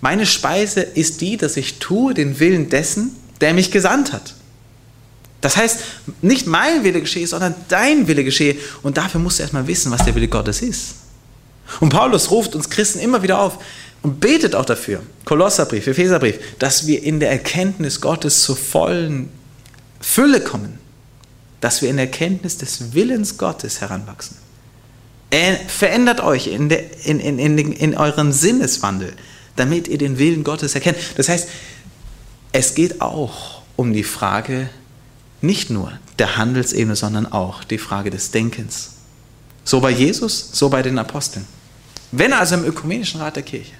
[0.00, 4.34] Meine Speise ist die, dass ich tue den Willen dessen, der mich gesandt hat.
[5.40, 5.80] Das heißt,
[6.20, 8.56] nicht mein Wille geschehe, sondern dein Wille geschehe.
[8.82, 10.94] Und dafür musst du erstmal wissen, was der Wille Gottes ist.
[11.80, 13.58] Und Paulus ruft uns Christen immer wieder auf
[14.02, 19.28] und betet auch dafür, Kolosserbrief, Epheserbrief, dass wir in der Erkenntnis Gottes zur vollen
[20.00, 20.78] Fülle kommen
[21.60, 24.36] dass wir in der Kenntnis des Willens Gottes heranwachsen.
[25.66, 29.12] Verändert euch in, der, in, in, in, in euren Sinneswandel,
[29.56, 30.96] damit ihr den Willen Gottes erkennt.
[31.16, 31.48] Das heißt,
[32.52, 34.70] es geht auch um die Frage
[35.40, 38.90] nicht nur der Handelsebene, sondern auch die Frage des Denkens.
[39.64, 41.46] So bei Jesus, so bei den Aposteln.
[42.10, 43.74] Wenn also im Ökumenischen Rat der Kirche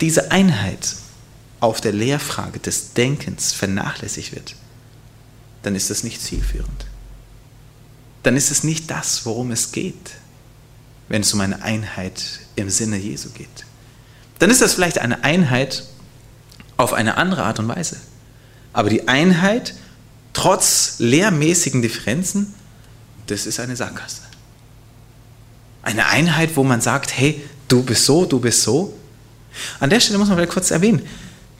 [0.00, 0.96] diese Einheit
[1.60, 4.54] auf der Lehrfrage des Denkens vernachlässigt wird,
[5.62, 6.86] dann ist das nicht zielführend.
[8.22, 10.12] Dann ist es nicht das, worum es geht,
[11.08, 13.66] wenn es um eine Einheit im Sinne Jesu geht.
[14.38, 15.84] Dann ist das vielleicht eine Einheit
[16.76, 17.96] auf eine andere Art und Weise.
[18.72, 19.74] Aber die Einheit,
[20.32, 22.54] trotz lehrmäßigen Differenzen,
[23.26, 24.22] das ist eine Sackgasse.
[25.82, 28.94] Eine Einheit, wo man sagt, hey, du bist so, du bist so.
[29.78, 31.02] An der Stelle muss man vielleicht kurz erwähnen,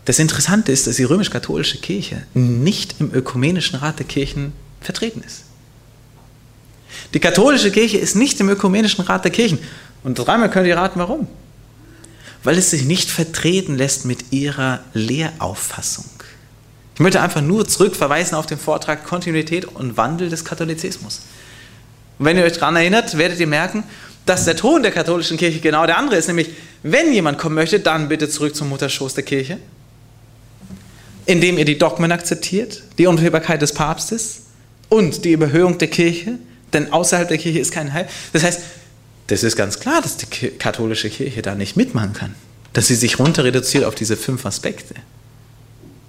[0.04, 5.44] das Interessante ist, dass die römisch-katholische Kirche nicht im ökumenischen Rat der Kirchen vertreten ist.
[7.14, 9.58] Die katholische Kirche ist nicht im ökumenischen Rat der Kirchen.
[10.02, 11.28] Und dreimal könnt ihr raten, warum.
[12.42, 16.08] Weil es sich nicht vertreten lässt mit ihrer Lehrauffassung.
[17.00, 21.22] Ich möchte einfach nur zurückverweisen auf den Vortrag Kontinuität und Wandel des Katholizismus.
[22.18, 23.84] Und wenn ihr euch daran erinnert, werdet ihr merken,
[24.26, 26.50] dass der Ton der katholischen Kirche genau der andere ist, nämlich
[26.82, 29.56] wenn jemand kommen möchte, dann bitte zurück zum Mutterschoß der Kirche,
[31.24, 34.42] indem ihr die Dogmen akzeptiert, die Unfehlbarkeit des Papstes
[34.90, 36.34] und die Überhöhung der Kirche,
[36.74, 38.08] denn außerhalb der Kirche ist kein Heil.
[38.34, 38.60] Das heißt,
[39.28, 42.34] das ist ganz klar, dass die katholische Kirche da nicht mitmachen kann,
[42.74, 44.96] dass sie sich runter reduziert auf diese fünf Aspekte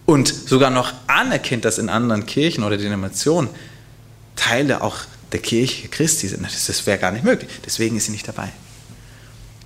[0.05, 3.49] und sogar noch anerkennt, dass in anderen Kirchen oder Denominationen
[4.35, 4.97] Teile auch
[5.31, 6.43] der Kirche Christi sind.
[6.43, 7.49] Das wäre gar nicht möglich.
[7.65, 8.49] Deswegen ist sie nicht dabei.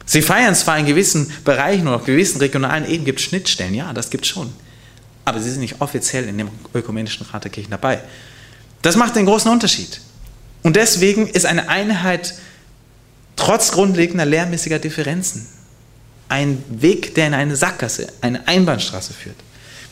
[0.05, 3.91] Sie feiern zwar in gewissen Bereichen oder auf gewissen regionalen Ebenen gibt es Schnittstellen, ja,
[3.91, 4.53] das gibt es schon.
[5.23, 8.01] Aber sie sind nicht offiziell in dem ökumenischen Rat der Kirchen dabei.
[8.83, 9.99] Das macht den großen Unterschied.
[10.61, 12.35] Und deswegen ist eine Einheit
[13.35, 15.47] trotz grundlegender lehrmäßiger Differenzen
[16.29, 19.35] ein Weg, der in eine Sackgasse, eine Einbahnstraße führt.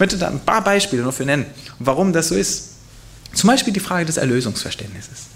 [0.03, 1.45] Möchte da ein paar Beispiele nur für nennen,
[1.79, 2.71] warum das so ist.
[3.33, 5.27] Zum Beispiel die Frage des Erlösungsverständnisses.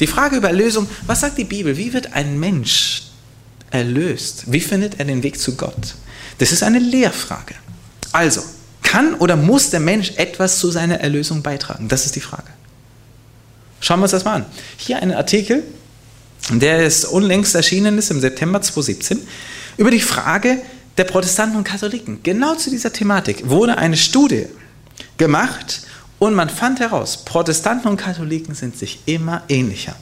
[0.00, 1.78] Die Frage über Erlösung, was sagt die Bibel?
[1.78, 3.04] Wie wird ein Mensch
[3.70, 4.52] erlöst?
[4.52, 5.94] Wie findet er den Weg zu Gott?
[6.36, 7.54] Das ist eine Lehrfrage.
[8.12, 8.42] Also,
[8.82, 11.88] kann oder muss der Mensch etwas zu seiner Erlösung beitragen?
[11.88, 12.50] Das ist die Frage.
[13.80, 14.46] Schauen wir uns das mal an.
[14.76, 15.62] Hier ein Artikel,
[16.50, 19.26] der ist unlängst erschienen ist, im September 2017,
[19.78, 20.60] über die Frage
[20.96, 22.22] der Protestanten und Katholiken.
[22.22, 24.46] Genau zu dieser Thematik wurde eine Studie
[25.16, 25.82] gemacht
[26.18, 29.96] und man fand heraus, Protestanten und Katholiken sind sich immer ähnlicher.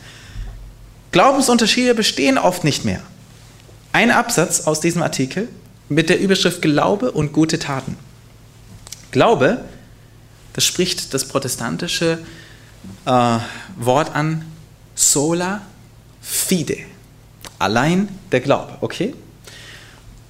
[1.13, 3.01] Glaubensunterschiede bestehen oft nicht mehr.
[3.93, 5.49] Ein Absatz aus diesem Artikel
[5.89, 7.97] mit der Überschrift Glaube und gute Taten.
[9.11, 9.65] Glaube,
[10.53, 12.19] das spricht das protestantische
[13.07, 13.39] äh,
[13.77, 14.45] Wort an,
[14.95, 15.63] sola
[16.21, 16.79] fide.
[17.59, 19.15] Allein der Glaube, okay?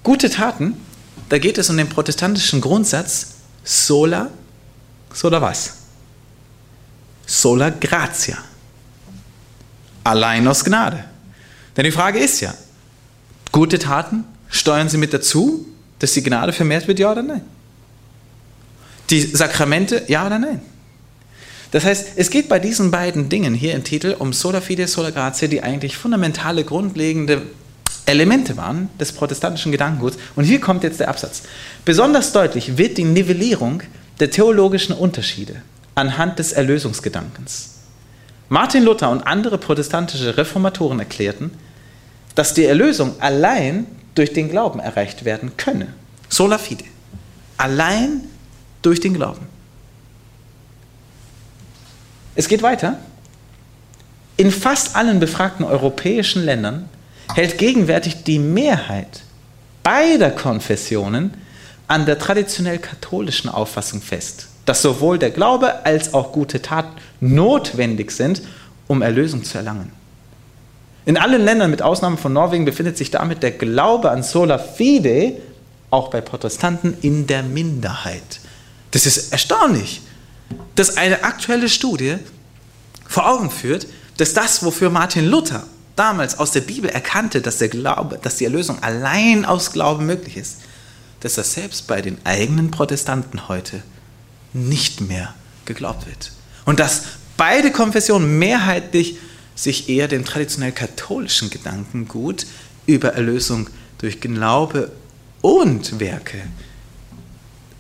[0.09, 0.73] Gute Taten,
[1.29, 4.31] da geht es um den protestantischen Grundsatz sola,
[5.13, 5.75] sola was?
[7.27, 8.39] Sola gratia.
[10.05, 11.05] Allein aus Gnade.
[11.77, 12.55] Denn die Frage ist ja,
[13.53, 15.67] gute Taten, steuern sie mit dazu,
[15.99, 17.43] dass die Gnade vermehrt wird, ja oder nein?
[19.11, 20.63] Die Sakramente, ja oder nein?
[21.71, 25.11] Das heißt, es geht bei diesen beiden Dingen hier im Titel um Sola Fide, Sola
[25.11, 27.43] Gratia, die eigentlich fundamentale, grundlegende
[28.09, 30.19] Elemente waren des protestantischen Gedankenguts.
[30.35, 31.43] Und hier kommt jetzt der Absatz.
[31.85, 33.83] Besonders deutlich wird die Nivellierung
[34.19, 35.63] der theologischen Unterschiede
[35.95, 37.75] anhand des Erlösungsgedankens.
[38.49, 41.51] Martin Luther und andere protestantische Reformatoren erklärten,
[42.35, 45.89] dass die Erlösung allein durch den Glauben erreicht werden könne.
[46.29, 46.85] Sola fide.
[47.57, 48.23] Allein
[48.81, 49.47] durch den Glauben.
[52.35, 52.99] Es geht weiter.
[54.37, 56.89] In fast allen befragten europäischen Ländern
[57.35, 59.23] hält gegenwärtig die Mehrheit
[59.83, 61.35] beider Konfessionen
[61.87, 68.11] an der traditionell katholischen Auffassung fest, dass sowohl der Glaube als auch gute Taten notwendig
[68.11, 68.43] sind,
[68.87, 69.93] um Erlösung zu erlangen.
[71.07, 75.33] In allen Ländern, mit Ausnahme von Norwegen, befindet sich damit der Glaube an sola fide
[75.91, 78.41] auch bei Protestanten in der Minderheit.
[78.91, 80.03] Das ist erstaunlich
[80.75, 82.17] dass eine aktuelle Studie
[83.07, 83.87] vor Augen führt,
[84.17, 85.65] dass das, wofür Martin Luther
[85.99, 90.37] damals aus der Bibel erkannte, dass der Glaube, dass die Erlösung allein aus Glauben möglich
[90.37, 90.59] ist,
[91.21, 93.83] dass das selbst bei den eigenen Protestanten heute
[94.53, 95.35] nicht mehr
[95.65, 96.33] geglaubt wird.
[96.65, 97.03] Und dass
[97.37, 99.19] beide Konfessionen mehrheitlich
[99.55, 102.47] sich eher dem traditionell katholischen Gedankengut
[102.87, 104.93] über Erlösung durch Glaube
[105.41, 106.43] und Werke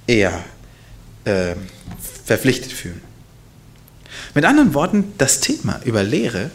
[0.07, 0.45] eher
[1.25, 1.55] äh,
[2.25, 3.01] verpflichtet fühlen.
[4.35, 6.51] Mit anderen Worten, das Thema über Lehre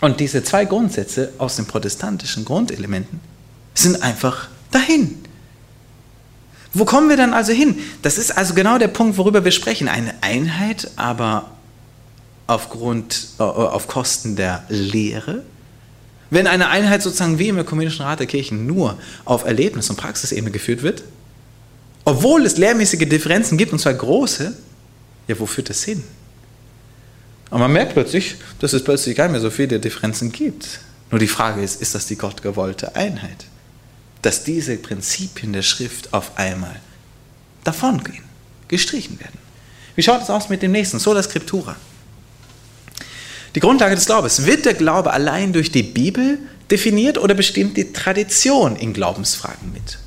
[0.00, 3.20] und diese zwei Grundsätze aus den protestantischen Grundelementen
[3.74, 5.18] sind einfach dahin.
[6.74, 7.78] Wo kommen wir dann also hin?
[8.02, 9.88] Das ist also genau der Punkt, worüber wir sprechen.
[9.88, 11.50] Eine Einheit, aber
[12.46, 15.42] aufgrund, äh, auf Kosten der Lehre.
[16.30, 20.50] Wenn eine Einheit sozusagen wie im Ökumenischen Rat der Kirchen nur auf Erlebnis- und Praxisebene
[20.50, 21.04] geführt wird,
[22.04, 24.56] obwohl es lehrmäßige Differenzen gibt, und zwar große,
[25.26, 26.04] ja, wo führt das hin?
[27.50, 30.80] Und man merkt plötzlich, dass es plötzlich gar nicht mehr so viele Differenzen gibt.
[31.10, 33.46] Nur die Frage ist, ist das die gottgewollte Einheit?
[34.22, 36.76] Dass diese Prinzipien der Schrift auf einmal
[37.64, 38.24] davongehen,
[38.68, 39.38] gestrichen werden.
[39.94, 40.98] Wie schaut es aus mit dem nächsten?
[40.98, 41.76] Sola Scriptura.
[43.54, 44.44] Die Grundlage des Glaubens.
[44.44, 46.38] Wird der Glaube allein durch die Bibel
[46.70, 49.98] definiert oder bestimmt die Tradition in Glaubensfragen mit?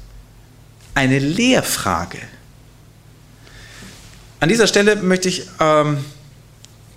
[0.94, 2.20] eine Lehrfrage.
[4.40, 6.04] An dieser Stelle möchte ich, ähm,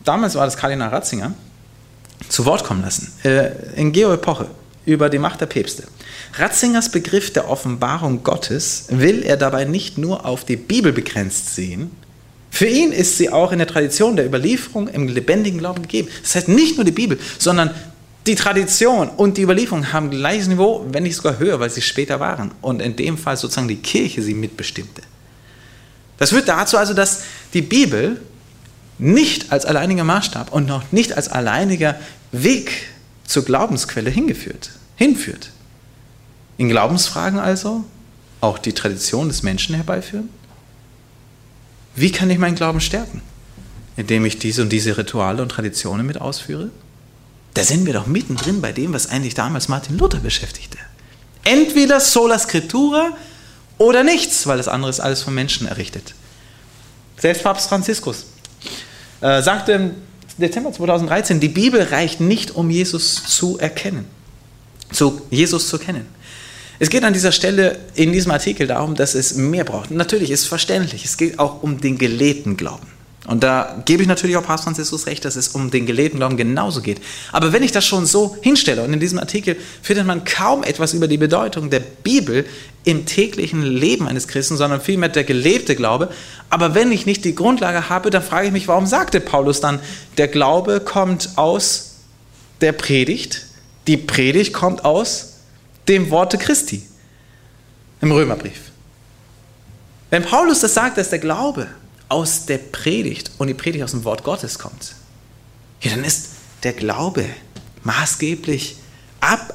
[0.05, 1.33] damals war das Kardinal Ratzinger,
[2.29, 4.47] zu Wort kommen lassen, äh, in Geo-Epoche
[4.87, 5.85] über die Macht der Päpste.
[6.37, 11.91] Ratzingers Begriff der Offenbarung Gottes will er dabei nicht nur auf die Bibel begrenzt sehen,
[12.51, 16.09] für ihn ist sie auch in der Tradition der Überlieferung im lebendigen Glauben gegeben.
[16.23, 17.71] Das heißt nicht nur die Bibel, sondern
[18.27, 22.21] Die Tradition und die Überlieferung haben gleiches Niveau, wenn nicht sogar höher, weil sie später
[22.21, 22.53] waren.
[22.63, 25.03] Und in dem Fall sozusagen die Kirche sie mitbestimmte.
[26.17, 28.23] Das führt dazu also, dass die Bibel
[28.99, 31.97] nicht als alleiniger Maßstab und noch nicht als alleiniger
[32.33, 32.89] Weg
[33.25, 35.51] zur Glaubensquelle hingeführt, hinführt.
[36.57, 37.85] In Glaubensfragen also
[38.41, 40.29] auch die Tradition des Menschen herbeiführen?
[41.97, 43.23] Wie kann ich meinen Glauben stärken?
[43.97, 46.71] Indem ich diese und diese Rituale und Traditionen mit ausführe?
[47.55, 50.79] Da sind wir doch mittendrin bei dem, was eigentlich damals Martin Luther beschäftigte.
[51.45, 53.11] Entweder sola scriptura
[53.79, 56.15] oder nichts, weil das andere ist alles vom Menschen errichtet.
[57.17, 58.27] Selbst Papst Franziskus
[59.21, 59.91] äh, sagte im
[60.39, 64.05] Dezember 2013, die Bibel reicht nicht, um Jesus zu erkennen,
[64.93, 66.07] zu Jesus zu kennen.
[66.81, 69.91] Es geht an dieser Stelle in diesem Artikel darum, dass es mehr braucht.
[69.91, 72.89] natürlich ist verständlich, es geht auch um den gelebten Glauben.
[73.27, 76.37] Und da gebe ich natürlich auch Papst Franziskus recht, dass es um den gelebten Glauben
[76.37, 77.01] genauso geht.
[77.33, 80.93] Aber wenn ich das schon so hinstelle, und in diesem Artikel findet man kaum etwas
[80.93, 82.45] über die Bedeutung der Bibel
[82.85, 86.11] im täglichen Leben eines Christen, sondern vielmehr der gelebte Glaube.
[86.51, 89.81] Aber wenn ich nicht die Grundlage habe, dann frage ich mich, warum sagte Paulus dann,
[90.19, 91.97] der Glaube kommt aus
[92.61, 93.47] der Predigt,
[93.87, 95.35] die Predigt kommt aus
[95.89, 96.83] dem Worte Christi
[98.01, 98.71] im Römerbrief.
[100.11, 101.67] Wenn Paulus das sagt, dass der Glaube
[102.09, 104.95] aus der Predigt und die Predigt aus dem Wort Gottes kommt,
[105.81, 106.29] ja, dann ist
[106.63, 107.25] der Glaube
[107.83, 108.77] maßgeblich
[109.21, 109.55] ab,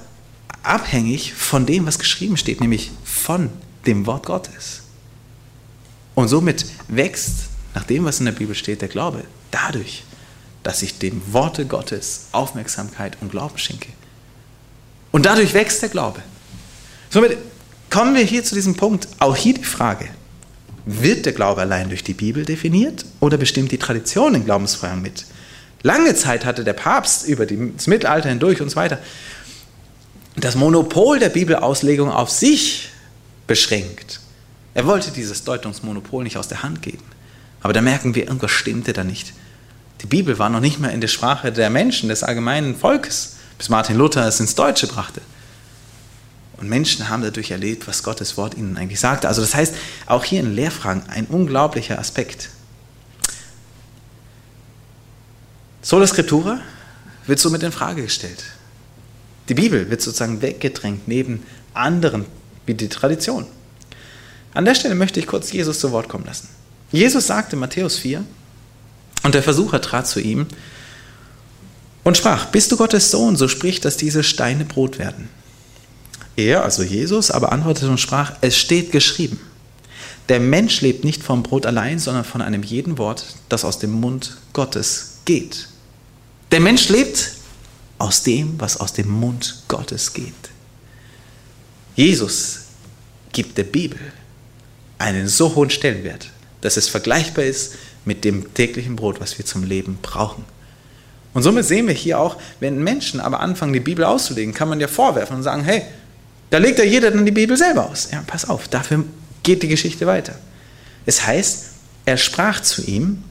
[0.69, 3.49] abhängig von dem, was geschrieben steht, nämlich von
[3.85, 4.83] dem Wort Gottes.
[6.15, 10.03] Und somit wächst, nach dem, was in der Bibel steht, der Glaube dadurch,
[10.63, 13.89] dass ich dem Worte Gottes Aufmerksamkeit und Glauben schenke.
[15.11, 16.21] Und dadurch wächst der Glaube.
[17.09, 17.37] Somit
[17.89, 19.07] kommen wir hier zu diesem Punkt.
[19.19, 20.09] Auch hier die Frage,
[20.85, 25.25] wird der Glaube allein durch die Bibel definiert oder bestimmt die Tradition in Glaubensfragen mit?
[25.81, 28.99] Lange Zeit hatte der Papst über das Mittelalter hindurch und so weiter
[30.35, 32.89] das Monopol der Bibelauslegung auf sich
[33.47, 34.19] beschränkt.
[34.73, 37.03] Er wollte dieses Deutungsmonopol nicht aus der Hand geben.
[37.61, 39.33] Aber da merken wir, irgendwas stimmte da nicht.
[40.01, 43.69] Die Bibel war noch nicht mehr in der Sprache der Menschen, des allgemeinen Volkes bis
[43.69, 45.21] Martin Luther es ins Deutsche brachte.
[46.57, 49.27] Und Menschen haben dadurch erlebt, was Gottes Wort ihnen eigentlich sagte.
[49.27, 49.75] Also das heißt,
[50.07, 52.49] auch hier in Lehrfragen ein unglaublicher Aspekt.
[55.81, 56.59] Sola Scriptura
[57.27, 58.43] wird somit in Frage gestellt.
[59.49, 61.43] Die Bibel wird sozusagen weggedrängt neben
[61.73, 62.25] anderen
[62.65, 63.45] wie die Tradition.
[64.53, 66.47] An der Stelle möchte ich kurz Jesus zu Wort kommen lassen.
[66.91, 68.23] Jesus sagte in Matthäus 4,
[69.23, 70.47] und der Versucher trat zu ihm
[72.03, 75.29] und sprach, bist du Gottes Sohn, so sprich, dass diese Steine Brot werden.
[76.35, 79.39] Er, also Jesus, aber antwortete und sprach, es steht geschrieben,
[80.29, 83.91] der Mensch lebt nicht vom Brot allein, sondern von einem jeden Wort, das aus dem
[83.91, 85.67] Mund Gottes geht.
[86.51, 87.31] Der Mensch lebt
[87.99, 90.33] aus dem, was aus dem Mund Gottes geht.
[91.95, 92.61] Jesus
[93.31, 93.99] gibt der Bibel
[94.97, 96.29] einen so hohen Stellenwert,
[96.61, 97.75] dass es vergleichbar ist
[98.05, 100.45] mit dem täglichen Brot, was wir zum Leben brauchen.
[101.33, 104.79] Und somit sehen wir hier auch, wenn Menschen aber anfangen, die Bibel auszulegen, kann man
[104.79, 105.83] ja vorwerfen und sagen, hey,
[106.49, 108.09] da legt ja jeder dann die Bibel selber aus.
[108.11, 109.03] Ja, pass auf, dafür
[109.43, 110.35] geht die Geschichte weiter.
[111.05, 111.65] Es heißt,
[112.05, 113.23] er sprach zu ihm,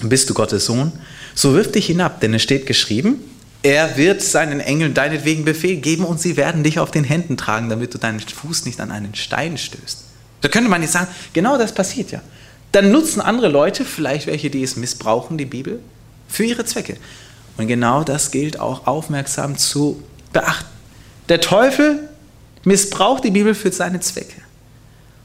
[0.00, 0.92] bist du Gottes Sohn,
[1.34, 3.20] so wirf dich hinab, denn es steht geschrieben,
[3.62, 7.68] er wird seinen Engeln deinetwegen Befehl geben und sie werden dich auf den Händen tragen,
[7.68, 10.04] damit du deinen Fuß nicht an einen Stein stößt.
[10.40, 12.20] Da könnte man jetzt sagen, genau das passiert ja.
[12.72, 15.80] Dann nutzen andere Leute, vielleicht welche, die es missbrauchen, die Bibel,
[16.28, 16.96] für ihre Zwecke.
[17.56, 20.02] Und genau das gilt auch aufmerksam zu
[20.32, 20.68] beachten.
[21.28, 22.08] Der Teufel
[22.64, 24.42] missbraucht die Bibel für seine Zwecke.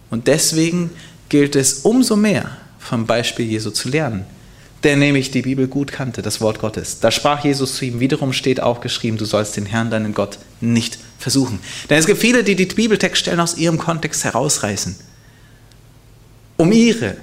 [0.09, 0.91] Und deswegen
[1.29, 4.25] gilt es umso mehr vom Beispiel Jesu zu lernen,
[4.83, 6.99] der nämlich die Bibel gut kannte, das Wort Gottes.
[6.99, 10.39] Da sprach Jesus zu ihm, wiederum steht auch geschrieben, du sollst den Herrn, deinen Gott,
[10.59, 11.59] nicht versuchen.
[11.89, 14.95] Denn es gibt viele, die die Bibeltextstellen aus ihrem Kontext herausreißen,
[16.57, 17.17] um ihre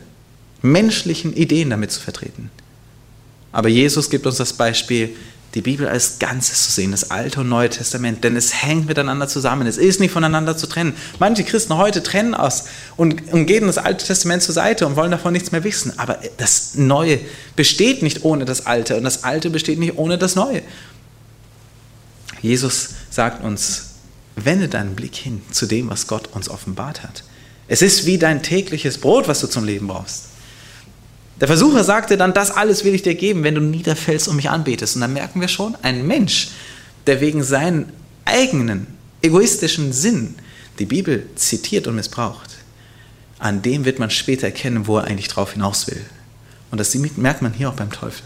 [0.63, 2.51] menschlichen Ideen damit zu vertreten.
[3.51, 5.11] Aber Jesus gibt uns das Beispiel,
[5.59, 9.27] die Bibel als Ganzes zu sehen, das Alte und Neue Testament, denn es hängt miteinander
[9.27, 9.67] zusammen.
[9.67, 10.95] Es ist nicht voneinander zu trennen.
[11.19, 15.11] Manche Christen heute trennen aus und, und geben das Alte Testament zur Seite und wollen
[15.11, 15.99] davon nichts mehr wissen.
[15.99, 17.19] Aber das Neue
[17.57, 20.63] besteht nicht ohne das Alte und das Alte besteht nicht ohne das Neue.
[22.41, 23.95] Jesus sagt uns,
[24.37, 27.25] wende deinen Blick hin zu dem, was Gott uns offenbart hat.
[27.67, 30.28] Es ist wie dein tägliches Brot, was du zum Leben brauchst.
[31.41, 34.51] Der Versucher sagte dann, das alles will ich dir geben, wenn du niederfällst und mich
[34.51, 34.97] anbetest.
[34.97, 36.51] Und dann merken wir schon, ein Mensch,
[37.07, 37.93] der wegen seinen
[38.25, 38.87] eigenen
[39.23, 40.35] egoistischen Sinn
[40.79, 42.51] die Bibel zitiert und missbraucht,
[43.39, 46.05] an dem wird man später erkennen, wo er eigentlich drauf hinaus will.
[46.71, 48.25] Und das merkt man hier auch beim Teufel.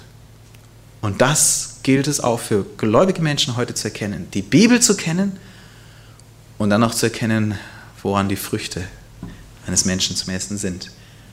[1.00, 5.38] Und das gilt es auch für gläubige Menschen heute zu erkennen, die Bibel zu kennen
[6.58, 7.58] und dann auch zu erkennen,
[8.02, 8.84] woran die Früchte
[9.66, 10.90] eines Menschen zum Essen sind.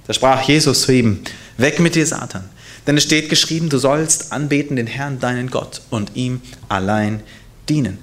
[0.09, 1.19] Da sprach Jesus zu ihm,
[1.57, 2.43] weg mit dir, Satan,
[2.87, 7.21] denn es steht geschrieben, du sollst anbeten den Herrn, deinen Gott, und ihm allein
[7.69, 7.99] dienen.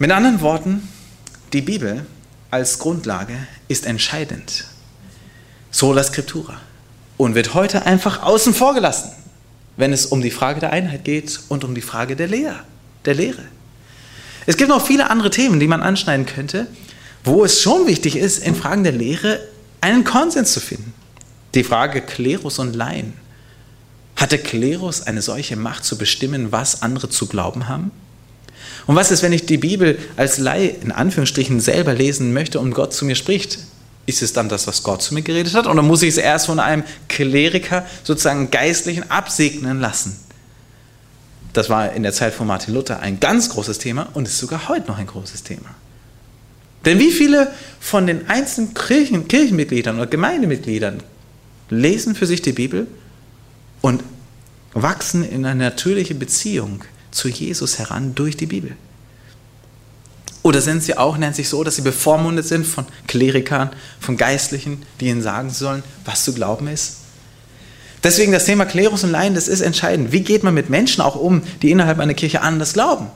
[0.00, 0.88] Mit anderen Worten,
[1.52, 2.04] die Bibel
[2.50, 3.36] als Grundlage
[3.68, 4.64] ist entscheidend.
[5.70, 6.60] Sola Scriptura.
[7.16, 9.12] Und wird heute einfach außen vor gelassen,
[9.76, 12.58] wenn es um die Frage der Einheit geht und um die Frage der Lehre.
[13.04, 13.44] Der Lehre.
[14.46, 16.66] Es gibt noch viele andere Themen, die man anschneiden könnte,
[17.22, 19.38] wo es schon wichtig ist, in Fragen der Lehre
[19.80, 20.92] einen Konsens zu finden.
[21.54, 23.14] Die Frage Klerus und Laien.
[24.16, 27.90] Hat der Klerus eine solche Macht zu bestimmen, was andere zu glauben haben?
[28.86, 32.74] Und was ist, wenn ich die Bibel als Laie in Anführungsstrichen selber lesen möchte und
[32.74, 33.58] Gott zu mir spricht?
[34.06, 35.66] Ist es dann das, was Gott zu mir geredet hat?
[35.66, 40.18] Oder muss ich es erst von einem Kleriker, sozusagen Geistlichen, absegnen lassen?
[41.52, 44.68] Das war in der Zeit von Martin Luther ein ganz großes Thema und ist sogar
[44.68, 45.74] heute noch ein großes Thema.
[46.84, 51.02] Denn wie viele von den einzelnen Kirchen, Kirchenmitgliedern oder Gemeindemitgliedern
[51.68, 52.86] lesen für sich die Bibel
[53.80, 54.02] und
[54.72, 58.76] wachsen in eine natürliche Beziehung zu Jesus heran durch die Bibel.
[60.42, 63.70] Oder sind sie auch, nennt sich so, dass sie bevormundet sind von Klerikern,
[64.00, 66.96] von Geistlichen, die ihnen sagen sollen, was zu glauben ist?
[68.02, 70.12] Deswegen das Thema Klerus und Laien, das ist entscheidend.
[70.12, 73.08] Wie geht man mit Menschen auch um, die innerhalb einer Kirche anders glauben?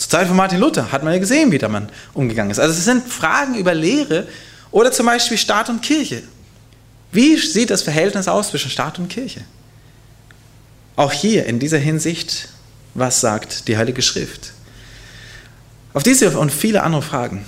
[0.00, 2.58] Zur Zeit von Martin Luther hat man ja gesehen, wie da man umgegangen ist.
[2.58, 4.26] Also es sind Fragen über Lehre
[4.70, 6.22] oder zum Beispiel Staat und Kirche.
[7.12, 9.42] Wie sieht das Verhältnis aus zwischen Staat und Kirche?
[10.96, 12.48] Auch hier in dieser Hinsicht
[12.94, 14.54] was sagt die Heilige Schrift?
[15.92, 17.44] Auf diese und viele andere Fragen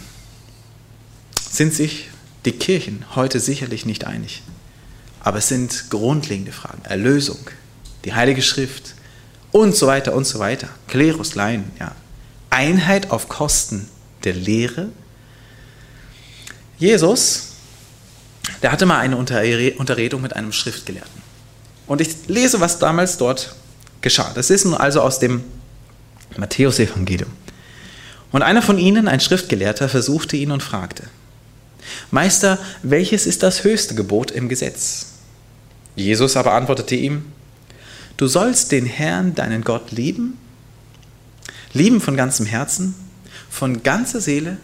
[1.51, 2.11] sind sich
[2.45, 4.43] die Kirchen heute sicherlich nicht einig.
[5.21, 6.85] Aber es sind grundlegende Fragen.
[6.85, 7.39] Erlösung,
[8.05, 8.95] die Heilige Schrift
[9.53, 10.69] und so weiter und so weiter.
[10.87, 11.95] Klerus, Laien, ja.
[12.53, 13.89] Einheit auf Kosten
[14.25, 14.89] der Lehre.
[16.79, 17.53] Jesus,
[18.63, 21.23] der hatte mal eine Unterredung mit einem Schriftgelehrten.
[21.87, 23.55] Und ich lese, was damals dort
[24.01, 24.33] geschah.
[24.35, 25.43] Das ist nun also aus dem
[26.37, 27.31] Matthäusevangelium.
[28.33, 31.05] Und einer von ihnen, ein Schriftgelehrter, versuchte ihn und fragte,
[32.11, 35.07] Meister, welches ist das höchste Gebot im Gesetz?
[35.97, 37.27] Jesus aber antwortete ihm,
[38.17, 40.39] Du sollst den Herrn, deinen Gott, lieben,
[41.75, 42.95] lieben von ganzem Herzen,
[43.51, 44.57] von ganzer Seele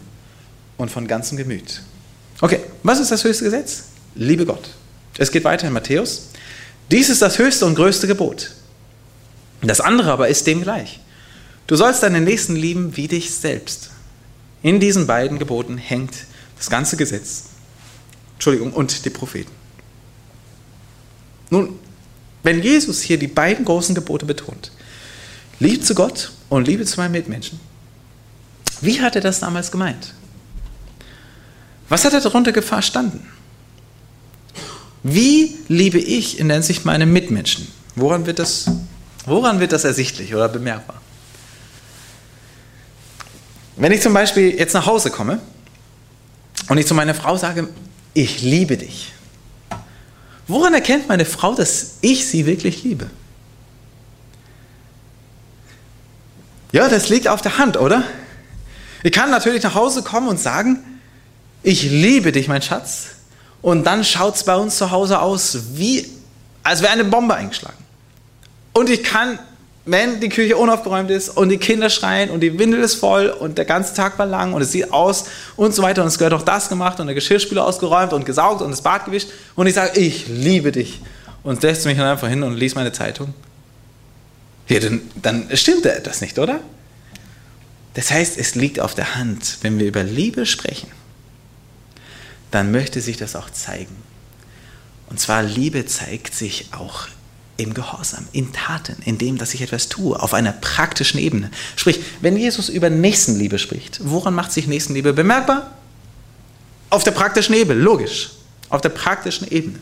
[0.77, 1.81] und von ganzem Gemüt.
[2.41, 3.85] Okay, was ist das höchste Gesetz?
[4.15, 4.69] Liebe Gott.
[5.17, 6.29] Es geht weiter in Matthäus.
[6.91, 8.51] Dies ist das höchste und größte Gebot.
[9.61, 10.99] Das andere aber ist dem gleich.
[11.67, 13.91] Du sollst deinen Nächsten lieben wie dich selbst.
[14.63, 16.13] In diesen beiden Geboten hängt
[16.57, 17.45] das ganze Gesetz.
[18.35, 19.51] Entschuldigung, und die Propheten.
[21.49, 21.77] Nun,
[22.43, 24.71] wenn Jesus hier die beiden großen Gebote betont,
[25.59, 27.59] Liebe zu Gott und Liebe zu meinen Mitmenschen,
[28.81, 30.13] wie hat er das damals gemeint?
[31.89, 33.27] Was hat er darunter verstanden?
[35.03, 37.67] Wie liebe ich in der Hinsicht meine Mitmenschen?
[37.95, 38.69] Woran wird das
[39.29, 40.99] Woran wird das ersichtlich oder bemerkbar?
[43.75, 45.39] Wenn ich zum Beispiel jetzt nach Hause komme
[46.67, 47.69] und ich zu meiner Frau sage,
[48.13, 49.13] ich liebe dich,
[50.47, 53.09] woran erkennt meine Frau, dass ich sie wirklich liebe?
[56.71, 58.03] Ja, das liegt auf der Hand, oder?
[59.03, 60.83] Ich kann natürlich nach Hause kommen und sagen,
[61.63, 63.07] ich liebe dich, mein Schatz.
[63.61, 66.05] Und dann schaut es bei uns zu Hause aus, wie,
[66.63, 67.77] als wäre eine Bombe eingeschlagen.
[68.73, 69.39] Und ich kann,
[69.85, 73.57] wenn die Küche unaufgeräumt ist und die Kinder schreien und die Windel ist voll und
[73.57, 76.33] der ganze Tag war lang und es sieht aus und so weiter und es gehört
[76.33, 79.73] auch das gemacht und der Geschirrspüler ausgeräumt und gesaugt und das Bad gewischt und ich
[79.73, 81.01] sage, ich liebe dich
[81.43, 83.33] und setze mich dann einfach hin und lese meine Zeitung.
[84.69, 86.61] Ja, dann, dann stimmt da etwas nicht, oder?
[87.95, 90.89] Das heißt, es liegt auf der Hand, wenn wir über Liebe sprechen,
[92.51, 93.95] dann möchte sich das auch zeigen.
[95.09, 97.07] Und zwar Liebe zeigt sich auch
[97.57, 101.51] im Gehorsam, in Taten, in dem, dass ich etwas tue, auf einer praktischen Ebene.
[101.75, 105.75] Sprich, wenn Jesus über Nächstenliebe spricht, woran macht sich Nächstenliebe bemerkbar?
[106.89, 108.31] Auf der praktischen Ebene, logisch.
[108.69, 109.79] Auf der praktischen Ebene.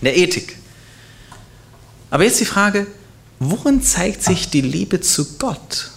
[0.00, 0.56] In der Ethik.
[2.10, 2.86] Aber jetzt die Frage,
[3.50, 5.90] worin zeigt sich die Liebe zu Gott?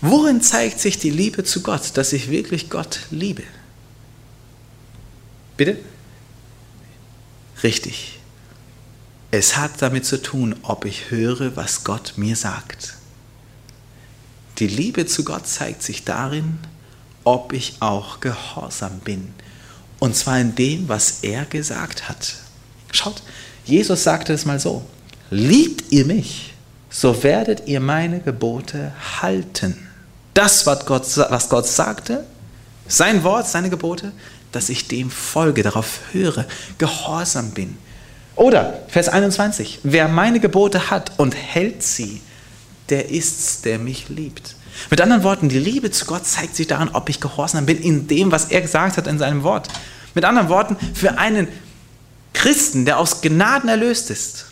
[0.00, 3.42] Worin zeigt sich die Liebe zu Gott, dass ich wirklich Gott liebe?
[5.56, 5.78] Bitte?
[7.62, 8.20] Richtig.
[9.30, 12.94] Es hat damit zu tun, ob ich höre, was Gott mir sagt.
[14.58, 16.58] Die Liebe zu Gott zeigt sich darin,
[17.24, 19.34] ob ich auch gehorsam bin.
[19.98, 22.34] Und zwar in dem, was er gesagt hat.
[22.92, 23.22] Schaut,
[23.64, 24.84] Jesus sagte es mal so,
[25.30, 26.54] liebt ihr mich,
[26.90, 29.88] so werdet ihr meine Gebote halten.
[30.34, 32.26] Das, was Gott, was Gott sagte,
[32.88, 34.12] sein Wort, seine Gebote,
[34.52, 36.46] dass ich dem folge, darauf höre,
[36.78, 37.76] gehorsam bin.
[38.36, 42.20] Oder Vers 21, wer meine Gebote hat und hält sie,
[42.90, 44.55] der ist's, der mich liebt.
[44.90, 48.06] Mit anderen Worten, die Liebe zu Gott zeigt sich daran, ob ich gehorsam bin in
[48.06, 49.68] dem, was er gesagt hat in seinem Wort.
[50.14, 51.48] Mit anderen Worten, für einen
[52.32, 54.46] Christen, der aus Gnaden erlöst ist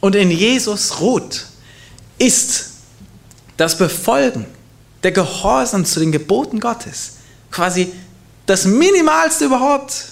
[0.00, 1.46] und in Jesus ruht,
[2.18, 2.70] ist
[3.56, 4.46] das Befolgen,
[5.02, 7.14] der Gehorsam zu den Geboten Gottes
[7.50, 7.92] quasi
[8.46, 10.06] das Minimalste überhaupt,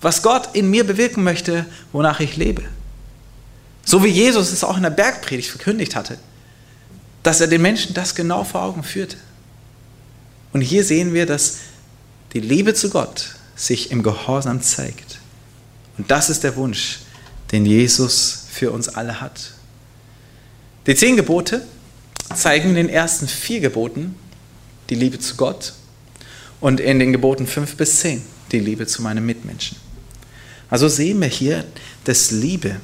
[0.00, 2.62] was Gott in mir bewirken möchte, wonach ich lebe.
[3.84, 6.18] So wie Jesus es auch in der Bergpredigt verkündigt hatte
[7.26, 9.16] dass er den Menschen das genau vor Augen führte.
[10.52, 11.56] Und hier sehen wir, dass
[12.34, 15.18] die Liebe zu Gott sich im Gehorsam zeigt.
[15.98, 17.00] Und das ist der Wunsch,
[17.50, 19.54] den Jesus für uns alle hat.
[20.86, 21.66] Die zehn Gebote
[22.32, 24.14] zeigen in den ersten vier Geboten
[24.88, 25.72] die Liebe zu Gott
[26.60, 28.22] und in den Geboten fünf bis zehn
[28.52, 29.78] die Liebe zu meinen Mitmenschen.
[30.70, 31.64] Also sehen wir hier,
[32.04, 32.76] dass Liebe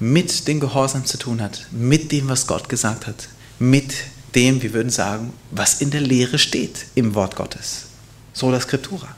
[0.00, 3.28] mit dem Gehorsam zu tun hat, mit dem, was Gott gesagt hat,
[3.58, 3.92] mit
[4.34, 7.86] dem, wir würden sagen, was in der Lehre steht im Wort Gottes.
[8.32, 9.08] Sola Scriptura.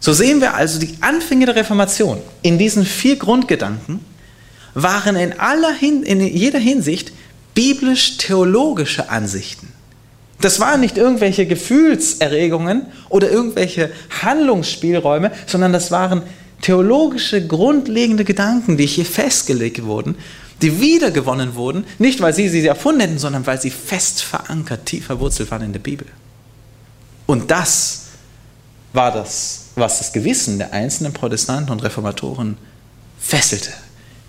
[0.00, 4.00] So sehen wir also, die Anfänge der Reformation in diesen vier Grundgedanken
[4.74, 7.12] waren in, aller Hin in jeder Hinsicht
[7.54, 9.72] biblisch-theologische Ansichten.
[10.40, 13.90] Das waren nicht irgendwelche Gefühlserregungen oder irgendwelche
[14.22, 16.22] Handlungsspielräume, sondern das waren
[16.60, 20.16] theologische, grundlegende Gedanken, die hier festgelegt wurden,
[20.62, 25.06] die wiedergewonnen wurden, nicht weil sie sie erfunden hätten, sondern weil sie fest verankert, tief
[25.06, 26.06] verwurzelt waren in der Bibel.
[27.26, 28.06] Und das
[28.92, 32.56] war das, was das Gewissen der einzelnen Protestanten und Reformatoren
[33.20, 33.70] fesselte.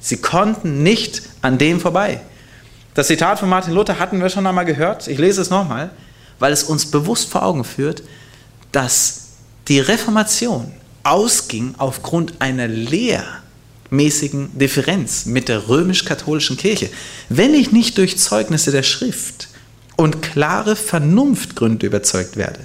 [0.02, 2.22] Sie konnten nicht an dem vorbei.
[2.94, 5.08] Das Zitat von Martin Luther hatten wir schon einmal gehört.
[5.08, 5.92] Ich lese es nochmal,
[6.38, 8.04] weil es uns bewusst vor Augen führt,
[8.72, 9.30] dass
[9.68, 10.72] die Reformation
[11.04, 16.90] ausging aufgrund einer lehrmäßigen Differenz mit der römisch-katholischen Kirche.
[17.30, 19.50] Wenn ich nicht durch Zeugnisse der Schrift
[19.96, 22.60] und klare Vernunftgründe überzeugt werde,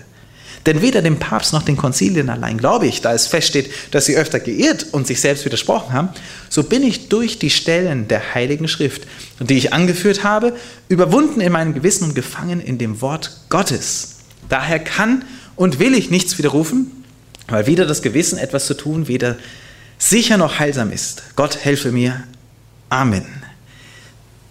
[0.67, 4.17] denn weder dem Papst noch den Konzilien allein glaube ich, da es feststeht, dass sie
[4.17, 6.09] öfter geirrt und sich selbst widersprochen haben,
[6.49, 9.03] so bin ich durch die Stellen der Heiligen Schrift,
[9.41, 10.55] die ich angeführt habe,
[10.89, 14.17] überwunden in meinem Gewissen und gefangen in dem Wort Gottes.
[14.49, 15.25] Daher kann
[15.57, 17.04] und will ich nichts widerrufen,
[17.49, 19.37] weil weder das Gewissen etwas zu tun, weder
[19.99, 21.23] sicher noch heilsam ist.
[21.37, 22.25] Gott helfe mir.
[22.89, 23.27] Amen.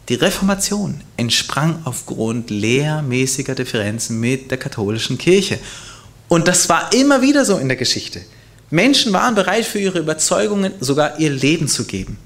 [0.09, 5.59] Die Reformation entsprang aufgrund lehrmäßiger Differenzen mit der katholischen Kirche.
[6.27, 8.21] Und das war immer wieder so in der Geschichte.
[8.69, 12.17] Menschen waren bereit, für ihre Überzeugungen sogar ihr Leben zu geben.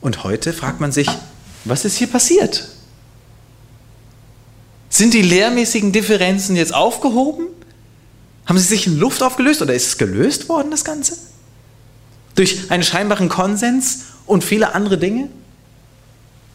[0.00, 1.08] Und heute fragt man sich,
[1.64, 2.68] was ist hier passiert?
[4.88, 7.48] Sind die lehrmäßigen Differenzen jetzt aufgehoben?
[8.46, 11.18] Haben sie sich in Luft aufgelöst oder ist es gelöst worden, das Ganze?
[12.36, 15.28] Durch einen scheinbaren Konsens und viele andere Dinge?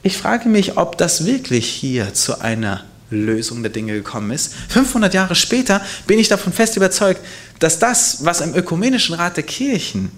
[0.04, 4.54] Ich frage mich, ob das wirklich hier zu einer Lösung der Dinge gekommen ist.
[4.70, 7.22] 500 Jahre später bin ich davon fest überzeugt,
[7.60, 10.12] dass das, was im Ökumenischen Rat der Kirchen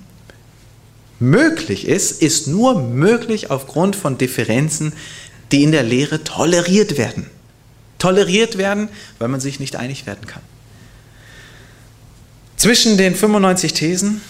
[1.20, 4.94] möglich ist, ist nur möglich aufgrund von Differenzen,
[5.52, 7.26] die in der Lehre toleriert werden.
[7.98, 10.42] Toleriert werden, weil man sich nicht einig werden kann.
[12.64, 14.22] Zwischen den 95 Thesen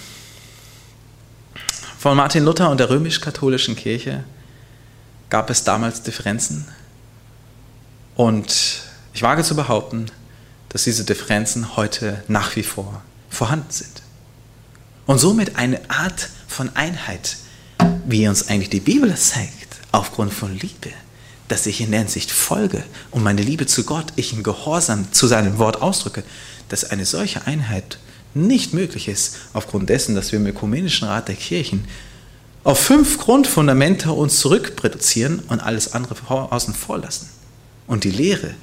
[1.99, 4.23] von Martin Luther und der römisch-katholischen Kirche
[5.29, 6.67] gab es damals Differenzen.
[8.15, 8.81] Und
[9.13, 10.07] ich wage zu behaupten,
[10.69, 14.01] dass diese Differenzen heute nach wie vor vorhanden sind.
[15.05, 17.37] Und somit eine Art von Einheit,
[18.07, 20.89] wie uns eigentlich die Bibel zeigt, aufgrund von Liebe,
[21.49, 25.27] dass ich in der Hinsicht folge und meine Liebe zu Gott, ich im Gehorsam zu
[25.27, 26.23] seinem Wort ausdrücke,
[26.69, 27.99] dass eine solche Einheit
[28.33, 31.85] nicht möglich ist, aufgrund dessen, dass wir im Ökumenischen Rat der Kirchen
[32.63, 37.29] auf fünf Grundfundamente uns zurückreduzieren und alles andere außen vor lassen
[37.87, 38.55] und die Lehre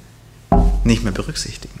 [0.83, 1.79] nicht mehr berücksichtigen.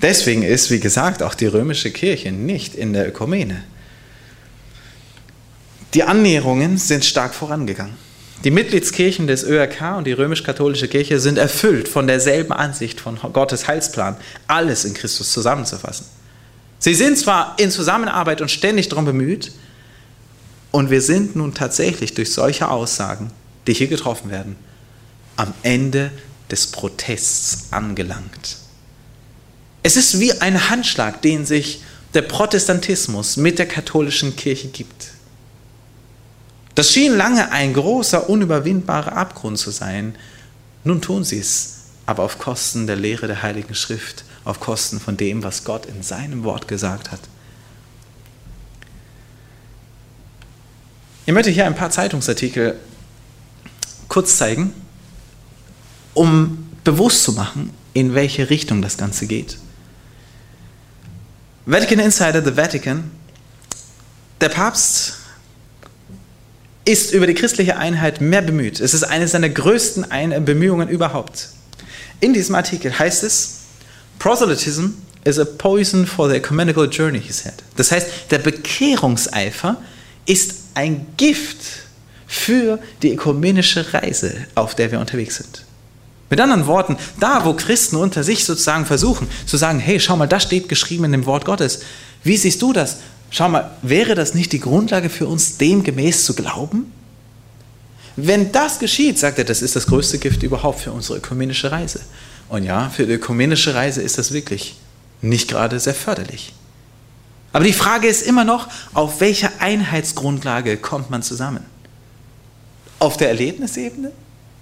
[0.00, 3.64] Deswegen ist, wie gesagt, auch die römische Kirche nicht in der Ökumene.
[5.94, 7.96] Die Annäherungen sind stark vorangegangen.
[8.44, 13.66] Die Mitgliedskirchen des ÖRK und die römisch-katholische Kirche sind erfüllt von derselben Ansicht von Gottes
[13.66, 14.16] Heilsplan,
[14.46, 16.06] alles in Christus zusammenzufassen.
[16.78, 19.52] Sie sind zwar in Zusammenarbeit und ständig darum bemüht,
[20.70, 23.30] und wir sind nun tatsächlich durch solche Aussagen,
[23.66, 24.56] die hier getroffen werden,
[25.36, 26.10] am Ende
[26.50, 28.58] des Protests angelangt.
[29.82, 31.82] Es ist wie ein Handschlag, den sich
[32.14, 35.12] der Protestantismus mit der katholischen Kirche gibt.
[36.74, 40.14] Das schien lange ein großer, unüberwindbarer Abgrund zu sein.
[40.84, 41.77] Nun tun sie es,
[42.08, 46.02] aber auf Kosten der Lehre der Heiligen Schrift, auf Kosten von dem, was Gott in
[46.02, 47.20] seinem Wort gesagt hat.
[51.26, 52.78] Ich möchte hier ein paar Zeitungsartikel
[54.08, 54.72] kurz zeigen,
[56.14, 59.58] um bewusst zu machen, in welche Richtung das Ganze geht.
[61.66, 63.10] Vatican Insider, The Vatican.
[64.40, 65.16] Der Papst
[66.86, 68.80] ist über die christliche Einheit mehr bemüht.
[68.80, 70.06] Es ist eine seiner größten
[70.46, 71.50] Bemühungen überhaupt.
[72.20, 73.58] In diesem Artikel heißt es,
[74.18, 74.88] Proselytism
[75.24, 77.54] is a poison for the ecumenical journey, he said.
[77.76, 79.76] Das heißt, der Bekehrungseifer
[80.26, 81.58] ist ein Gift
[82.26, 85.64] für die ökumenische Reise, auf der wir unterwegs sind.
[86.30, 90.26] Mit anderen Worten, da wo Christen unter sich sozusagen versuchen zu sagen, hey, schau mal,
[90.26, 91.80] das steht geschrieben in dem Wort Gottes.
[92.22, 92.98] Wie siehst du das?
[93.30, 96.92] Schau mal, wäre das nicht die Grundlage für uns, demgemäß zu glauben?
[98.20, 102.00] Wenn das geschieht, sagt er, das ist das größte Gift überhaupt für unsere ökumenische Reise.
[102.48, 104.76] Und ja, für die ökumenische Reise ist das wirklich
[105.22, 106.52] nicht gerade sehr förderlich.
[107.52, 111.64] Aber die Frage ist immer noch, auf welcher Einheitsgrundlage kommt man zusammen?
[112.98, 114.12] Auf der Erlebnisebene?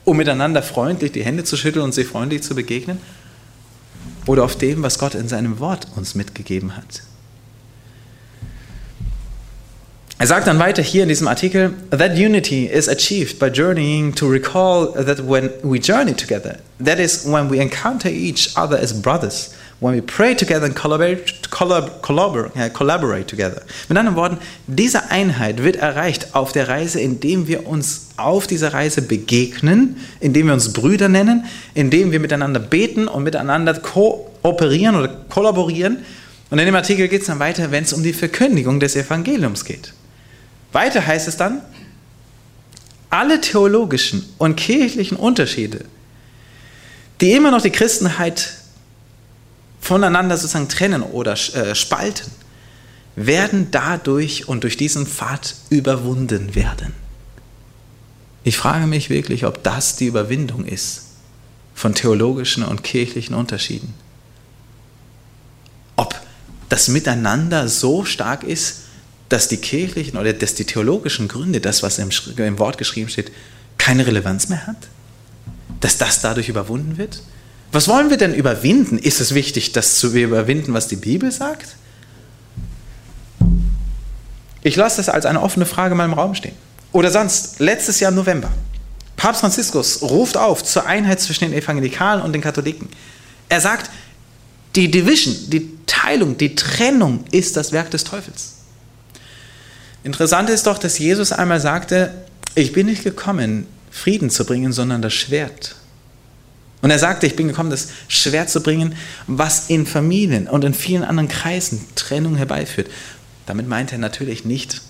[0.07, 2.99] um miteinander freundlich die Hände zu schütteln und sich freundlich zu begegnen?
[4.25, 7.03] Oder auf dem, was Gott in seinem Wort uns mitgegeben hat?
[10.19, 14.27] Er sagt dann weiter hier in diesem Artikel, that unity is achieved by journeying to
[14.27, 19.51] recall that when we journey together, that is when we encounter each other as brothers,
[19.81, 23.61] when we pray together and collaborate, collaborate, collaborate together.
[23.91, 28.73] Mit anderen Worten, diese Einheit wird erreicht auf der Reise, indem wir uns auf dieser
[28.73, 31.45] Reise begegnen, indem wir uns Brüder nennen,
[31.75, 35.99] indem wir miteinander beten und miteinander kooperieren oder kollaborieren.
[36.49, 39.67] Und in dem Artikel geht es dann weiter, wenn es um die Verkündigung des Evangeliums
[39.67, 39.93] geht.
[40.77, 41.63] Weiter heißt es dann,
[43.09, 45.87] alle theologischen und kirchlichen Unterschiede,
[47.23, 48.53] die immer noch die Christenheit
[49.81, 52.31] voneinander sozusagen trennen oder äh, spalten,
[53.15, 56.93] werden dadurch und durch diesen Pfad überwunden werden.
[58.45, 61.05] Ich frage mich wirklich, ob das die Überwindung ist
[61.75, 63.95] von theologischen und kirchlichen Unterschieden.
[65.97, 66.21] Ob
[66.69, 68.83] das Miteinander so stark ist,
[69.29, 73.33] dass die kirchlichen oder dass die theologischen Gründe, das, was im, im Wort geschrieben steht,
[73.79, 74.77] keine Relevanz mehr hat?
[75.81, 77.23] Dass das dadurch überwunden wird?
[77.73, 78.99] Was wollen wir denn überwinden?
[78.99, 81.77] Ist es wichtig, das zu überwinden, was die Bibel sagt?
[84.63, 86.55] Ich lasse das als eine offene Frage mal im Raum stehen.
[86.93, 88.51] Oder sonst, letztes Jahr im November,
[89.17, 92.89] Papst Franziskus ruft auf zur Einheit zwischen den Evangelikalen und den Katholiken.
[93.49, 93.91] Er sagt,
[94.75, 98.56] die Division, die Teilung, die Trennung ist das Werk des Teufels.
[100.07, 102.15] Interessant ist doch, dass Jesus einmal sagte,
[102.55, 105.75] ich bin nicht gekommen, Frieden zu bringen, sondern das Schwert.
[106.81, 108.95] Und er sagte, ich bin gekommen, das Schwert zu bringen,
[109.27, 112.89] was in Familien und in vielen anderen Kreisen Trennung herbeiführt.
[113.47, 114.81] Damit meint er natürlich nicht,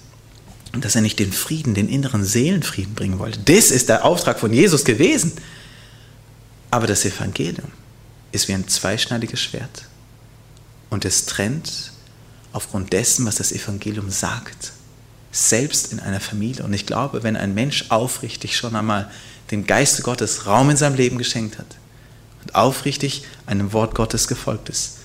[0.78, 3.38] dass er nicht den Frieden, den inneren Seelenfrieden bringen wollte.
[3.38, 5.32] Das ist der Auftrag von Jesus gewesen.
[6.70, 7.72] Aber das Evangelium
[8.32, 9.84] ist wie ein zweischneidiges Schwert.
[10.90, 11.92] Und es trennt
[12.52, 14.72] aufgrund dessen, was das Evangelium sagt,
[15.36, 16.64] selbst in einer Familie.
[16.64, 19.10] Und ich glaube, wenn ein Mensch aufrichtig schon einmal
[19.50, 21.76] dem Geiste Gottes Raum in seinem Leben geschenkt hat
[22.42, 24.98] und aufrichtig einem Wort Gottes gefolgt ist,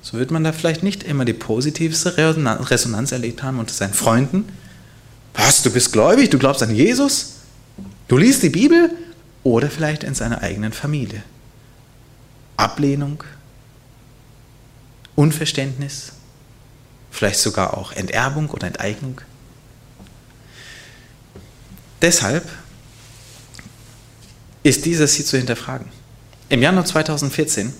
[0.00, 4.48] so wird man da vielleicht nicht immer die positivste Resonanz erlebt haben unter seinen Freunden.
[5.34, 7.34] Was, du bist gläubig, du glaubst an Jesus?
[8.08, 8.90] Du liest die Bibel?
[9.44, 11.22] Oder vielleicht in seiner eigenen Familie.
[12.56, 13.24] Ablehnung,
[15.16, 16.12] Unverständnis,
[17.10, 19.20] vielleicht sogar auch Enterbung oder Enteignung.
[22.02, 22.44] Deshalb
[24.64, 25.86] ist dieses hier zu hinterfragen.
[26.48, 27.72] Im Januar 2014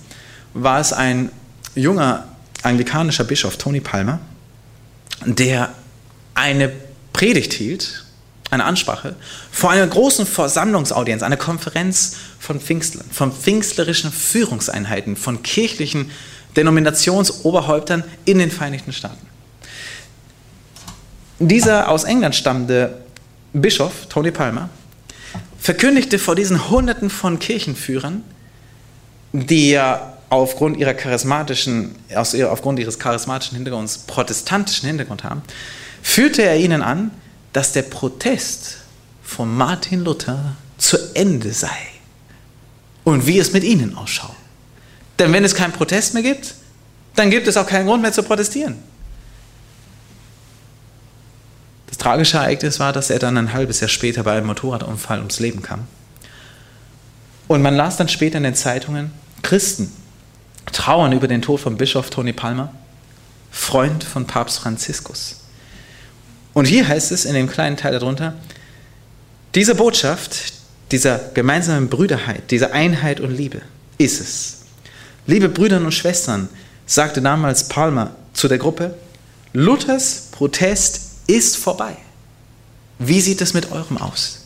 [0.53, 1.29] war es ein
[1.75, 2.27] junger
[2.63, 4.19] anglikanischer Bischof, Tony Palmer,
[5.25, 5.73] der
[6.33, 6.71] eine
[7.11, 8.05] Predigt hielt,
[8.49, 9.15] eine Ansprache,
[9.51, 16.11] vor einer großen Versammlungsaudienz, einer Konferenz von Pfingstlern, von pfingstlerischen Führungseinheiten, von kirchlichen
[16.55, 19.27] Denominationsoberhäuptern in den Vereinigten Staaten.
[21.39, 23.02] Dieser aus England stammende
[23.53, 24.69] Bischof, Tony Palmer,
[25.59, 28.23] verkündigte vor diesen Hunderten von Kirchenführern,
[29.31, 31.95] die ja aufgrund, ihrer charismatischen,
[32.49, 35.43] aufgrund ihres charismatischen Hintergrunds protestantischen Hintergrund haben,
[36.01, 37.11] führte er ihnen an,
[37.53, 38.77] dass der Protest
[39.23, 41.69] von Martin Luther zu Ende sei
[43.03, 44.35] und wie es mit ihnen ausschaut.
[45.19, 46.55] Denn wenn es keinen Protest mehr gibt,
[47.15, 48.75] dann gibt es auch keinen Grund mehr zu protestieren.
[51.87, 55.39] Das tragische Ereignis war, dass er dann ein halbes Jahr später bei einem Motorradunfall ums
[55.39, 55.87] Leben kam.
[57.47, 59.89] Und man las dann später in den Zeitungen, Christen
[60.73, 62.73] trauern über den Tod von Bischof Tony Palmer,
[63.51, 65.43] Freund von Papst Franziskus.
[66.53, 68.33] Und hier heißt es in dem kleinen Teil darunter,
[69.55, 70.53] diese Botschaft
[70.91, 73.61] dieser gemeinsamen Brüderheit, dieser Einheit und Liebe
[73.97, 74.63] ist es.
[75.25, 76.49] Liebe Brüder und Schwestern,
[76.85, 78.93] sagte damals Palmer zu der Gruppe,
[79.53, 81.97] Luthers Protest ist vorbei.
[82.99, 84.39] Wie sieht es mit eurem aus?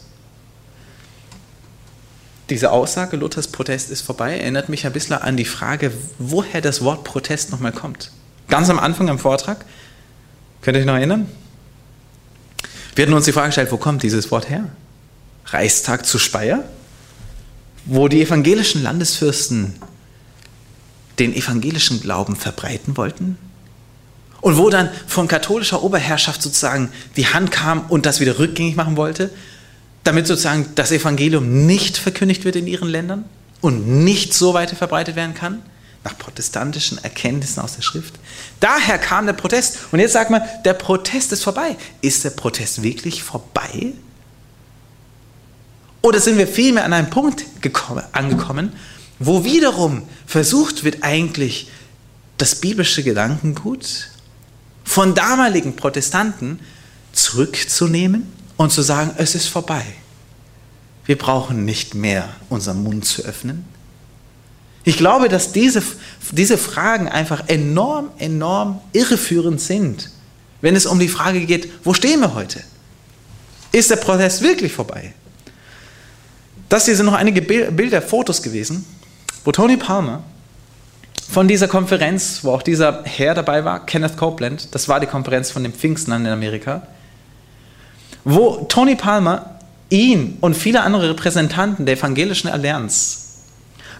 [2.49, 6.81] Diese Aussage, Luthers Protest ist vorbei, erinnert mich ein bisschen an die Frage, woher das
[6.81, 8.11] Wort Protest nochmal kommt.
[8.47, 9.65] Ganz am Anfang im Vortrag,
[10.61, 11.29] könnt ihr euch noch erinnern?
[12.95, 14.69] Wir hatten uns die Frage gestellt, wo kommt dieses Wort her?
[15.47, 16.63] Reichstag zu Speyer,
[17.85, 19.75] wo die evangelischen Landesfürsten
[21.19, 23.37] den evangelischen Glauben verbreiten wollten?
[24.41, 28.97] Und wo dann von katholischer Oberherrschaft sozusagen die Hand kam und das wieder rückgängig machen
[28.97, 29.31] wollte?
[30.07, 33.25] damit sozusagen das Evangelium nicht verkündigt wird in ihren Ländern
[33.59, 35.61] und nicht so weiter verbreitet werden kann,
[36.05, 38.15] nach protestantischen Erkenntnissen aus der Schrift.
[38.61, 39.79] Daher kam der Protest.
[39.91, 41.75] Und jetzt sagt man, der Protest ist vorbei.
[41.99, 43.91] Ist der Protest wirklich vorbei?
[46.01, 48.71] Oder sind wir vielmehr an einem Punkt gekommen, angekommen,
[49.19, 51.69] wo wiederum versucht wird, eigentlich
[52.37, 54.07] das biblische Gedankengut
[54.87, 56.59] von damaligen Protestanten
[57.11, 59.83] zurückzunehmen und zu sagen, es ist vorbei.
[61.05, 63.65] Wir brauchen nicht mehr unseren Mund zu öffnen.
[64.85, 65.83] Ich glaube, dass diese,
[66.31, 70.09] diese Fragen einfach enorm, enorm irreführend sind,
[70.61, 72.63] wenn es um die Frage geht, wo stehen wir heute?
[73.73, 75.13] Ist der Prozess wirklich vorbei?
[76.69, 78.85] Das hier sind noch einige Bilder, Fotos gewesen,
[79.43, 80.23] wo Tony Palmer
[81.29, 85.51] von dieser Konferenz, wo auch dieser Herr dabei war, Kenneth Copeland, das war die Konferenz
[85.51, 86.87] von dem Pfingsten in Amerika,
[88.23, 89.59] wo Tony Palmer
[89.89, 93.23] ihn und viele andere Repräsentanten der evangelischen Allianz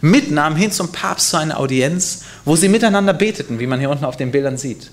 [0.02, 4.06] mitnahm hin zum Papst zu einer Audienz, wo sie miteinander beteten, wie man hier unten
[4.06, 4.92] auf den Bildern sieht.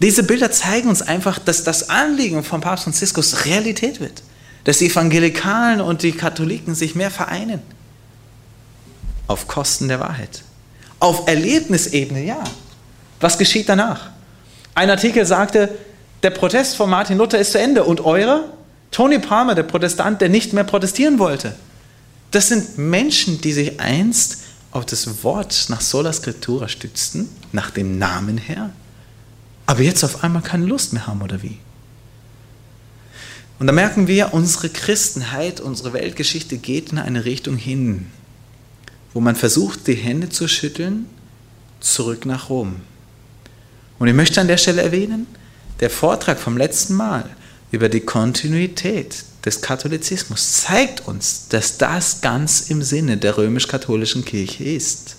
[0.00, 4.22] Diese Bilder zeigen uns einfach, dass das Anliegen von Papst Franziskus Realität wird,
[4.64, 7.60] dass die Evangelikalen und die Katholiken sich mehr vereinen.
[9.26, 10.42] Auf Kosten der Wahrheit.
[11.00, 12.42] Auf Erlebnisebene, ja.
[13.18, 14.10] Was geschieht danach?
[14.74, 15.70] Ein Artikel sagte,
[16.22, 17.84] der Protest von Martin Luther ist zu Ende.
[17.84, 18.44] Und eure?
[18.90, 21.54] Tony Palmer, der Protestant, der nicht mehr protestieren wollte.
[22.30, 24.38] Das sind Menschen, die sich einst
[24.72, 28.70] auf das Wort nach Sola Scriptura stützten, nach dem Namen her,
[29.66, 31.58] aber jetzt auf einmal keine Lust mehr haben, oder wie?
[33.58, 38.06] Und da merken wir, unsere Christenheit, unsere Weltgeschichte geht in eine Richtung hin,
[39.12, 41.06] wo man versucht, die Hände zu schütteln,
[41.80, 42.76] zurück nach Rom.
[43.98, 45.26] Und ich möchte an der Stelle erwähnen,
[45.80, 47.24] der Vortrag vom letzten Mal
[47.70, 54.64] über die Kontinuität des Katholizismus zeigt uns, dass das ganz im Sinne der römisch-katholischen Kirche
[54.64, 55.16] ist.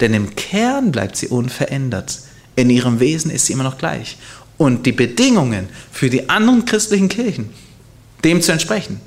[0.00, 2.20] Denn im Kern bleibt sie unverändert.
[2.54, 4.16] In ihrem Wesen ist sie immer noch gleich.
[4.56, 7.50] Und die Bedingungen für die anderen christlichen Kirchen,
[8.24, 9.00] dem zu entsprechen,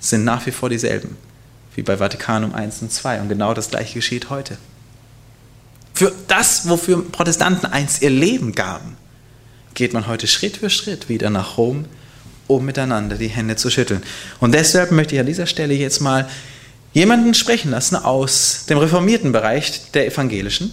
[0.00, 1.16] sind nach wie vor dieselben,
[1.74, 3.20] wie bei Vatikanum I und II.
[3.20, 4.58] Und genau das gleiche geschieht heute.
[5.94, 8.96] Für das, wofür Protestanten einst ihr Leben gaben,
[9.74, 11.86] geht man heute Schritt für Schritt wieder nach Rom,
[12.46, 14.02] um miteinander die Hände zu schütteln.
[14.40, 16.28] Und deshalb möchte ich an dieser Stelle jetzt mal
[16.92, 20.72] jemanden sprechen lassen aus dem reformierten Bereich der Evangelischen.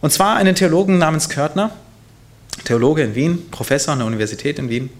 [0.00, 1.72] Und zwar einen Theologen namens Körtner,
[2.64, 4.90] Theologe in Wien, Professor an der Universität in Wien.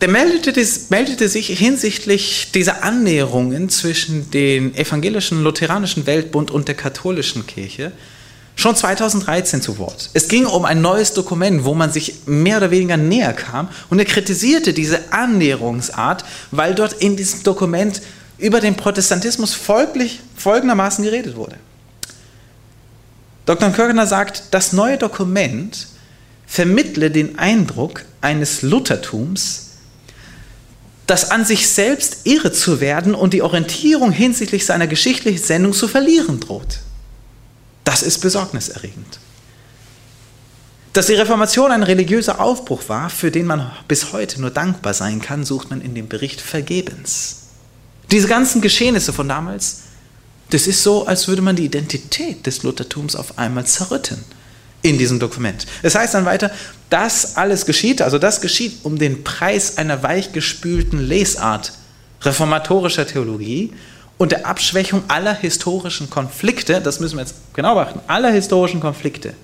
[0.00, 7.46] Der meldete, meldete sich hinsichtlich dieser Annäherungen zwischen dem evangelischen lutheranischen Weltbund und der katholischen
[7.46, 7.92] Kirche
[8.56, 10.08] schon 2013 zu Wort.
[10.14, 13.98] Es ging um ein neues Dokument, wo man sich mehr oder weniger näher kam und
[13.98, 18.00] er kritisierte diese Annäherungsart, weil dort in diesem Dokument
[18.38, 21.56] über den Protestantismus folglich, folgendermaßen geredet wurde.
[23.44, 23.70] Dr.
[23.70, 25.88] Körner sagt, das neue Dokument
[26.46, 29.69] vermittle den Eindruck eines Luthertums,
[31.10, 35.88] das an sich selbst irre zu werden und die Orientierung hinsichtlich seiner geschichtlichen Sendung zu
[35.88, 36.78] verlieren droht.
[37.82, 39.18] Das ist besorgniserregend.
[40.92, 45.20] Dass die Reformation ein religiöser Aufbruch war, für den man bis heute nur dankbar sein
[45.20, 47.48] kann, sucht man in dem Bericht vergebens.
[48.12, 49.80] Diese ganzen Geschehnisse von damals,
[50.50, 54.24] das ist so, als würde man die Identität des Luthertums auf einmal zerrütten
[54.82, 55.66] in diesem Dokument.
[55.82, 56.50] Es heißt dann weiter,
[56.88, 61.72] das alles geschieht, also das geschieht um den Preis einer weichgespülten Lesart
[62.22, 63.72] reformatorischer Theologie
[64.18, 69.34] und der Abschwächung aller historischen Konflikte, das müssen wir jetzt genau beachten, aller historischen Konflikte,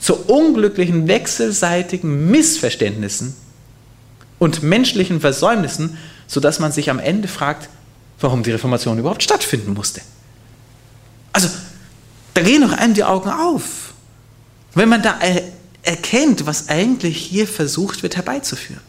[0.00, 3.34] zu unglücklichen wechselseitigen Missverständnissen
[4.38, 7.68] und menschlichen Versäumnissen, sodass man sich am Ende fragt,
[8.20, 10.00] warum die Reformation überhaupt stattfinden musste.
[11.32, 11.48] Also,
[12.34, 13.87] da gehen doch einem die Augen auf,
[14.78, 15.18] wenn man da
[15.82, 18.82] erkennt, was eigentlich hier versucht wird herbeizuführen.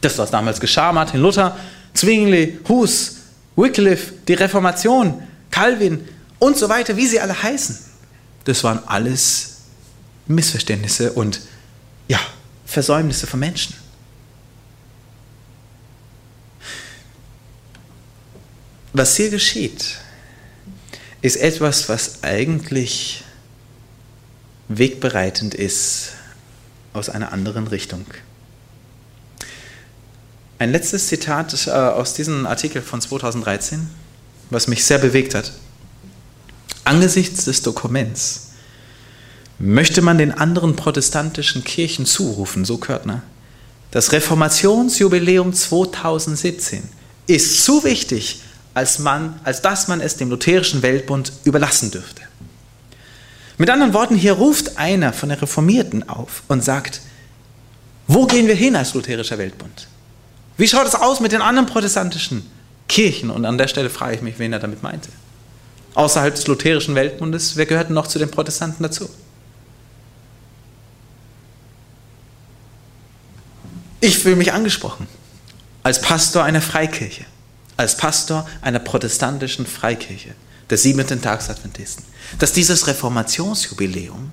[0.00, 1.56] Das, was damals geschah, Martin Luther,
[1.94, 3.16] Zwingli, Hus,
[3.54, 7.78] Wycliffe, die Reformation, Calvin und so weiter, wie sie alle heißen,
[8.44, 9.58] das waren alles
[10.26, 11.40] Missverständnisse und
[12.08, 12.18] ja,
[12.66, 13.74] Versäumnisse von Menschen.
[18.92, 19.98] Was hier geschieht,
[21.22, 23.22] ist etwas, was eigentlich
[24.70, 26.10] wegbereitend ist
[26.92, 28.06] aus einer anderen Richtung.
[30.58, 33.88] Ein letztes Zitat äh, aus diesem Artikel von 2013,
[34.50, 35.52] was mich sehr bewegt hat.
[36.84, 38.50] Angesichts des Dokuments
[39.58, 43.22] möchte man den anderen protestantischen Kirchen zurufen, so Körtner,
[43.90, 46.82] das Reformationsjubiläum 2017
[47.26, 48.42] ist zu wichtig,
[48.72, 52.22] als, man, als dass man es dem lutherischen Weltbund überlassen dürfte.
[53.60, 57.02] Mit anderen Worten, hier ruft einer von den Reformierten auf und sagt,
[58.06, 59.86] wo gehen wir hin als lutherischer Weltbund?
[60.56, 62.50] Wie schaut es aus mit den anderen protestantischen
[62.88, 63.28] Kirchen?
[63.28, 65.10] Und an der Stelle frage ich mich, wen er damit meinte.
[65.94, 69.10] Außerhalb des lutherischen Weltbundes, wer gehört noch zu den Protestanten dazu?
[74.00, 75.06] Ich fühle mich angesprochen
[75.82, 77.26] als Pastor einer Freikirche
[77.80, 80.34] als Pastor einer protestantischen Freikirche,
[80.70, 82.04] der siebenten Tagsadventisten,
[82.38, 84.32] dass dieses Reformationsjubiläum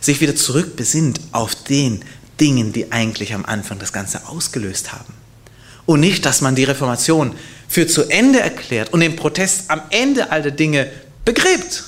[0.00, 2.04] sich wieder zurückbesinnt auf den
[2.40, 5.14] Dingen, die eigentlich am Anfang das Ganze ausgelöst haben.
[5.86, 7.34] Und nicht, dass man die Reformation
[7.68, 10.90] für zu Ende erklärt und den Protest am Ende all der Dinge
[11.24, 11.84] begräbt,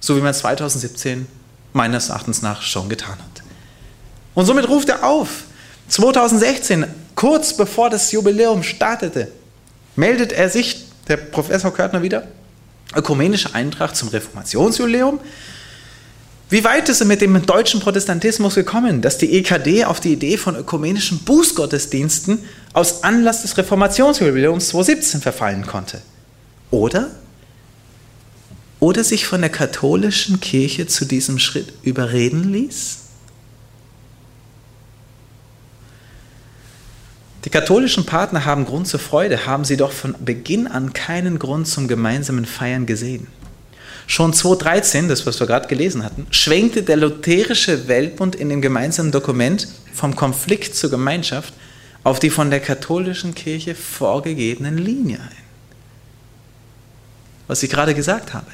[0.00, 1.26] so wie man 2017
[1.72, 3.42] meines Erachtens nach schon getan hat.
[4.34, 5.44] Und somit ruft er auf,
[5.88, 9.30] 2016, kurz bevor das Jubiläum startete,
[9.96, 12.28] meldet er sich, der Professor Körtner wieder,
[12.94, 15.20] ökumenische Eintracht zum Reformationsjubiläum.
[16.48, 20.36] Wie weit ist er mit dem deutschen Protestantismus gekommen, dass die EKD auf die Idee
[20.36, 22.40] von ökumenischen Bußgottesdiensten
[22.72, 26.02] aus Anlass des Reformationsjubiläums 2017 verfallen konnte?
[26.72, 27.10] Oder?
[28.80, 33.09] Oder sich von der katholischen Kirche zu diesem Schritt überreden ließ?
[37.44, 41.66] Die katholischen Partner haben Grund zur Freude, haben sie doch von Beginn an keinen Grund
[41.66, 43.28] zum gemeinsamen Feiern gesehen.
[44.06, 49.12] Schon 2013, das was wir gerade gelesen hatten, schwenkte der lutherische Weltbund in dem gemeinsamen
[49.12, 51.54] Dokument vom Konflikt zur Gemeinschaft
[52.02, 55.44] auf die von der katholischen Kirche vorgegebenen Linie ein.
[57.46, 58.46] Was ich gerade gesagt habe,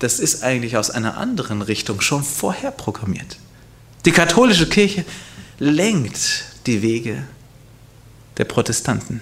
[0.00, 3.38] das ist eigentlich aus einer anderen Richtung schon vorher programmiert.
[4.04, 5.04] Die katholische Kirche
[5.58, 7.24] lenkt die Wege
[8.38, 9.20] der Protestanten.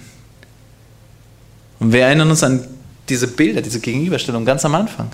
[1.79, 2.67] Und wir erinnern uns an
[3.09, 5.11] diese Bilder, diese Gegenüberstellung ganz am Anfang.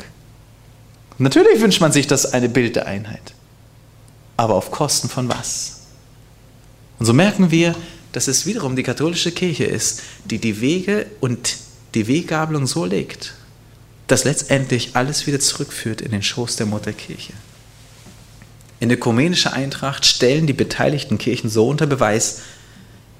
[1.17, 3.33] Natürlich wünscht man sich das eine Bild der Einheit.
[4.37, 5.81] Aber auf Kosten von was?
[6.99, 7.75] Und so merken wir,
[8.11, 11.57] dass es wiederum die katholische Kirche ist, die die Wege und
[11.93, 13.33] die Weggabelung so legt,
[14.07, 17.33] dass letztendlich alles wieder zurückführt in den Schoß der Mutterkirche.
[18.79, 22.41] In der ökumenische Eintracht stellen die beteiligten Kirchen so unter Beweis,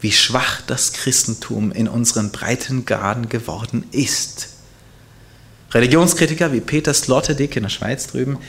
[0.01, 4.49] wie schwach das Christentum in unseren Breitengraden geworden ist.
[5.71, 8.39] Religionskritiker wie Peter Sloterdijk in der Schweiz drüben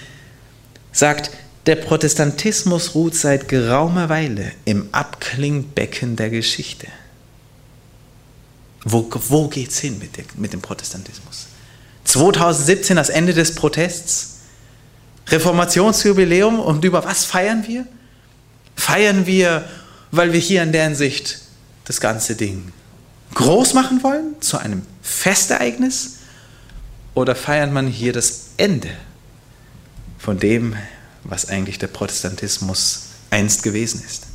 [0.90, 1.30] sagt,
[1.66, 6.88] der Protestantismus ruht seit geraumer Weile im Abklingbecken der Geschichte.
[8.84, 11.46] Wo, wo es hin mit, der, mit dem Protestantismus?
[12.04, 14.38] 2017 das Ende des Protests,
[15.28, 17.86] Reformationsjubiläum und über was feiern wir?
[18.74, 19.68] Feiern wir,
[20.10, 21.41] weil wir hier in der Hinsicht
[21.84, 22.72] das ganze Ding
[23.34, 26.18] groß machen wollen, zu einem Festereignis?
[27.14, 28.90] Oder feiert man hier das Ende
[30.18, 30.76] von dem,
[31.24, 34.26] was eigentlich der Protestantismus einst gewesen ist?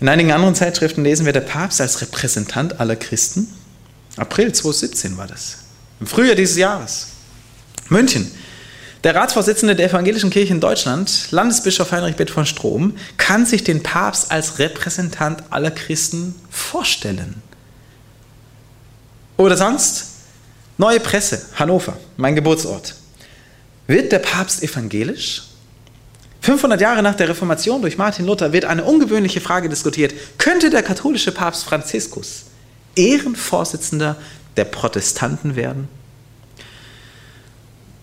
[0.00, 3.46] In einigen anderen Zeitschriften lesen wir der Papst als Repräsentant aller Christen.
[4.16, 5.58] April 2017 war das.
[6.00, 7.06] Im Frühjahr dieses Jahres.
[7.88, 8.28] München.
[9.04, 13.82] Der Ratsvorsitzende der Evangelischen Kirche in Deutschland, Landesbischof Heinrich Bett von Strom, kann sich den
[13.82, 17.42] Papst als Repräsentant aller Christen vorstellen.
[19.36, 20.10] Oder sonst?
[20.78, 22.94] Neue Presse, Hannover, mein Geburtsort.
[23.88, 25.42] Wird der Papst evangelisch?
[26.42, 30.14] 500 Jahre nach der Reformation durch Martin Luther wird eine ungewöhnliche Frage diskutiert.
[30.38, 32.44] Könnte der katholische Papst Franziskus
[32.94, 34.16] Ehrenvorsitzender
[34.56, 35.88] der Protestanten werden?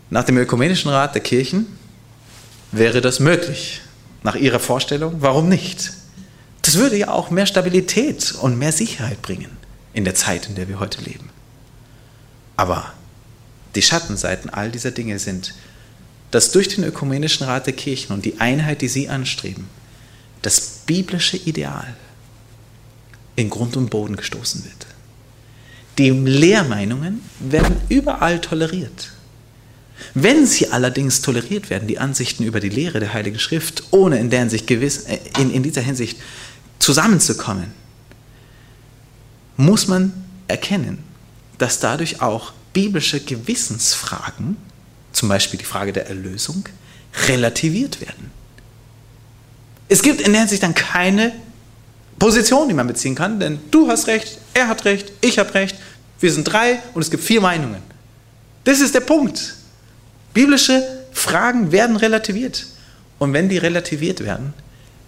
[0.10, 1.68] Nach dem Ökumenischen Rat der Kirchen
[2.72, 3.82] wäre das möglich.
[4.24, 5.92] Nach ihrer Vorstellung, warum nicht?
[6.62, 9.50] Das würde ja auch mehr Stabilität und mehr Sicherheit bringen
[9.94, 11.30] in der Zeit, in der wir heute leben.
[12.58, 12.94] Aber
[13.76, 15.54] die Schattenseiten all dieser Dinge sind,
[16.32, 19.68] dass durch den Ökumenischen Rat der Kirchen und die Einheit, die sie anstreben,
[20.42, 21.96] das biblische Ideal
[23.36, 24.88] in Grund und Boden gestoßen wird.
[25.98, 29.12] Die Lehrmeinungen werden überall toleriert.
[30.14, 34.30] Wenn sie allerdings toleriert werden, die Ansichten über die Lehre der Heiligen Schrift, ohne in,
[34.30, 36.20] der Hinsicht gewiss, äh, in, in dieser Hinsicht
[36.80, 37.72] zusammenzukommen,
[39.58, 40.14] muss man
[40.48, 41.04] erkennen,
[41.58, 44.58] dass dadurch auch biblische Gewissensfragen,
[45.12, 46.68] zum Beispiel die Frage der Erlösung,
[47.28, 48.32] relativiert werden.
[49.90, 51.34] Es gibt in der Hinsicht dann keine
[52.20, 55.76] Position, die man beziehen kann, denn du hast recht, er hat recht, ich habe recht,
[56.20, 57.82] wir sind drei und es gibt vier Meinungen.
[58.64, 59.56] Das ist der Punkt.
[60.34, 62.68] Biblische Fragen werden relativiert.
[63.18, 64.54] Und wenn die relativiert werden,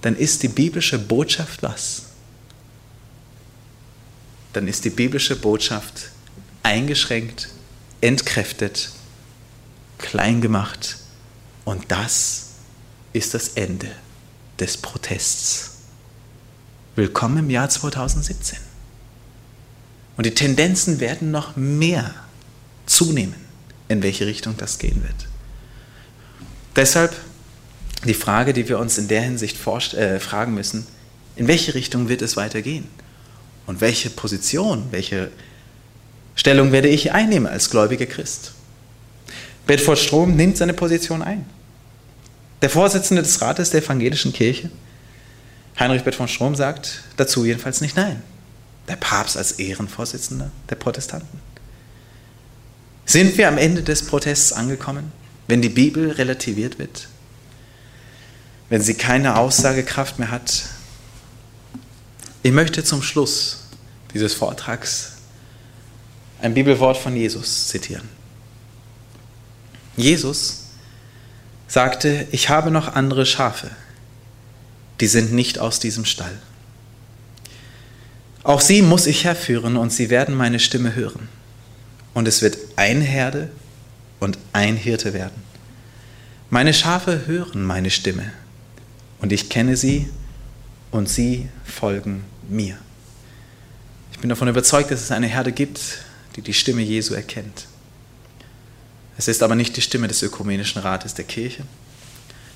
[0.01, 2.03] dann ist die biblische Botschaft was?
[4.53, 6.09] Dann ist die biblische Botschaft
[6.63, 7.49] eingeschränkt,
[8.01, 8.91] entkräftet,
[9.97, 10.97] klein gemacht.
[11.63, 12.47] Und das
[13.13, 13.87] ist das Ende
[14.59, 15.71] des Protests.
[16.95, 18.59] Willkommen im Jahr 2017.
[20.17, 22.13] Und die Tendenzen werden noch mehr
[22.85, 23.35] zunehmen,
[23.91, 25.27] in welche Richtung das gehen wird.
[26.75, 27.15] Deshalb
[28.05, 30.87] die Frage, die wir uns in der Hinsicht äh, fragen müssen,
[31.35, 32.87] in welche Richtung wird es weitergehen?
[33.67, 35.31] Und welche Position, welche
[36.35, 38.53] Stellung werde ich einnehmen als gläubiger Christ?
[39.67, 41.45] Bedford Strom nimmt seine Position ein.
[42.61, 44.69] Der Vorsitzende des Rates der evangelischen Kirche,
[45.79, 48.21] Heinrich Bedford Strom, sagt dazu jedenfalls nicht Nein.
[48.87, 51.50] Der Papst als Ehrenvorsitzender der Protestanten.
[53.11, 55.11] Sind wir am Ende des Protests angekommen,
[55.49, 57.09] wenn die Bibel relativiert wird?
[58.69, 60.63] Wenn sie keine Aussagekraft mehr hat?
[62.41, 63.65] Ich möchte zum Schluss
[64.13, 65.17] dieses Vortrags
[66.41, 68.07] ein Bibelwort von Jesus zitieren.
[69.97, 70.67] Jesus
[71.67, 73.71] sagte, ich habe noch andere Schafe,
[75.01, 76.39] die sind nicht aus diesem Stall.
[78.43, 81.27] Auch sie muss ich herführen und sie werden meine Stimme hören.
[82.13, 83.49] Und es wird ein Herde
[84.19, 85.41] und ein Hirte werden.
[86.49, 88.33] Meine Schafe hören meine Stimme
[89.19, 90.09] und ich kenne sie
[90.91, 92.77] und sie folgen mir.
[94.11, 95.79] Ich bin davon überzeugt, dass es eine Herde gibt,
[96.35, 97.67] die die Stimme Jesu erkennt.
[99.17, 101.63] Es ist aber nicht die Stimme des Ökumenischen Rates der Kirche.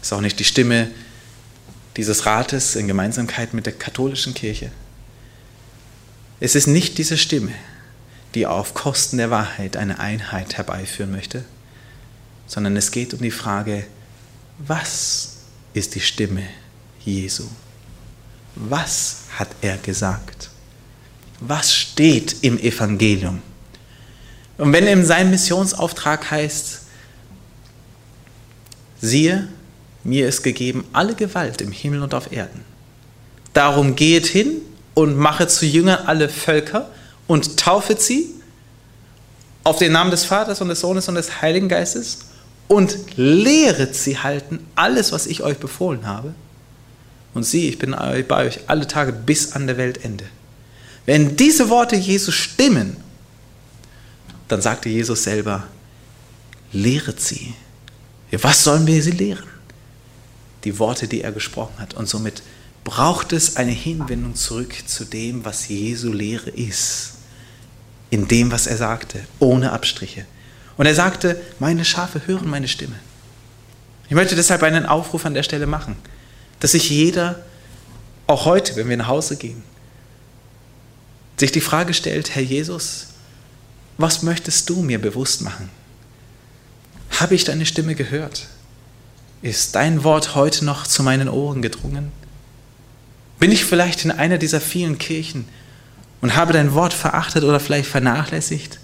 [0.02, 0.90] Es ist auch nicht die Stimme
[1.98, 4.72] dieses Rates in Gemeinsamkeit mit der katholischen Kirche.
[6.40, 7.54] Es ist nicht diese Stimme,
[8.36, 11.46] die auf Kosten der Wahrheit eine Einheit herbeiführen möchte,
[12.46, 13.88] sondern es geht um die Frage,
[14.60, 15.38] was
[15.74, 16.44] ist die Stimme
[17.04, 17.46] Jesu?
[18.56, 20.50] Was hat er gesagt?
[21.40, 23.42] Was steht im Evangelium?
[24.58, 26.82] Und wenn in seinem Missionsauftrag heißt,
[29.02, 29.48] siehe,
[30.04, 32.64] mir ist gegeben alle Gewalt im Himmel und auf Erden.
[33.54, 34.62] Darum geht hin
[34.94, 36.90] und mache zu Jüngern alle Völker
[37.28, 38.30] und taufet sie
[39.64, 42.20] auf den Namen des Vaters und des Sohnes und des Heiligen Geistes
[42.68, 46.34] und lehret sie halten alles, was ich euch befohlen habe.
[47.34, 50.26] Und sieh, ich bin bei euch alle Tage bis an der Weltende.
[51.06, 52.98] Wenn diese Worte Jesus stimmen
[54.48, 55.68] dann sagte Jesus selber,
[56.72, 57.54] lehret sie.
[58.32, 59.48] Ja, was sollen wir sie lehren?
[60.64, 61.94] Die Worte, die er gesprochen hat.
[61.94, 62.44] Und somit
[62.84, 67.14] braucht es eine Hinwendung zurück zu dem, was Jesu Lehre ist.
[68.16, 70.26] In dem, was er sagte, ohne Abstriche.
[70.78, 72.96] Und er sagte, meine Schafe hören meine Stimme.
[74.08, 75.98] Ich möchte deshalb einen Aufruf an der Stelle machen,
[76.62, 77.44] dass sich jeder,
[78.26, 79.64] auch heute, wenn wir nach Hause gehen,
[81.36, 83.08] sich die Frage stellt, Herr Jesus,
[83.98, 85.70] was möchtest du mir bewusst machen?
[87.20, 88.48] Habe ich deine Stimme gehört?
[89.42, 92.14] Ist dein Wort heute noch zu meinen Ohren gedrungen?
[93.40, 95.50] Bin ich vielleicht in einer dieser vielen Kirchen
[96.26, 98.80] und habe dein Wort verachtet oder vielleicht vernachlässigt?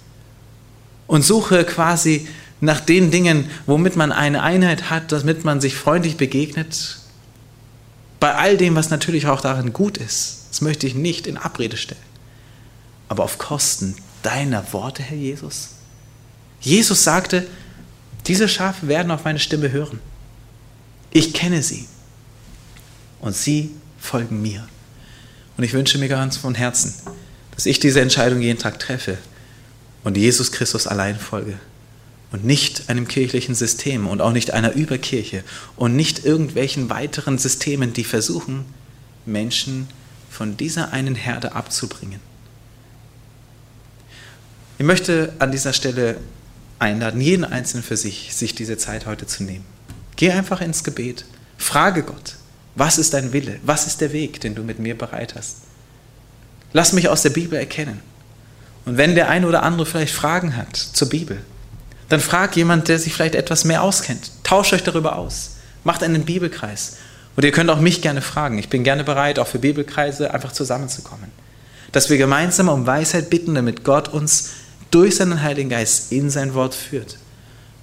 [1.08, 2.28] Und suche quasi
[2.60, 7.00] nach den Dingen, womit man eine Einheit hat, damit man sich freundlich begegnet?
[8.20, 11.78] Bei all dem, was natürlich auch darin gut ist, das möchte ich nicht in Abrede
[11.78, 12.00] stellen,
[13.10, 15.70] aber auf Kosten deiner Worte, Herr Jesus?
[16.60, 17.48] Jesus sagte,
[18.28, 20.00] diese Schafe werden auf meine Stimme hören.
[21.10, 21.88] Ich kenne sie
[23.20, 24.68] und sie folgen mir.
[25.58, 26.94] Und ich wünsche mir ganz von Herzen,
[27.62, 29.20] dass ich diese Entscheidung jeden Tag treffe
[30.04, 31.60] und Jesus Christus allein folge
[32.32, 35.44] und nicht einem kirchlichen System und auch nicht einer Überkirche
[35.76, 38.66] und nicht irgendwelchen weiteren Systemen, die versuchen,
[39.28, 39.88] Menschen
[40.28, 42.20] von dieser einen Herde abzubringen.
[44.80, 46.18] Ich möchte an dieser Stelle
[46.80, 49.66] einladen, jeden Einzelnen für sich, sich diese Zeit heute zu nehmen.
[50.16, 51.26] Geh einfach ins Gebet,
[51.60, 52.38] frage Gott,
[52.74, 55.58] was ist dein Wille, was ist der Weg, den du mit mir bereit hast.
[56.74, 58.00] Lass mich aus der Bibel erkennen.
[58.86, 61.42] Und wenn der eine oder andere vielleicht Fragen hat zur Bibel,
[62.10, 64.32] dann frag jemand, der sich vielleicht etwas mehr auskennt.
[64.44, 65.58] Tauscht euch darüber aus.
[65.84, 66.98] Macht einen Bibelkreis.
[67.36, 68.58] Und ihr könnt auch mich gerne fragen.
[68.58, 71.32] Ich bin gerne bereit, auch für Bibelkreise einfach zusammenzukommen.
[71.92, 74.50] Dass wir gemeinsam um Weisheit bitten, damit Gott uns
[74.92, 77.18] durch seinen Heiligen Geist in sein Wort führt.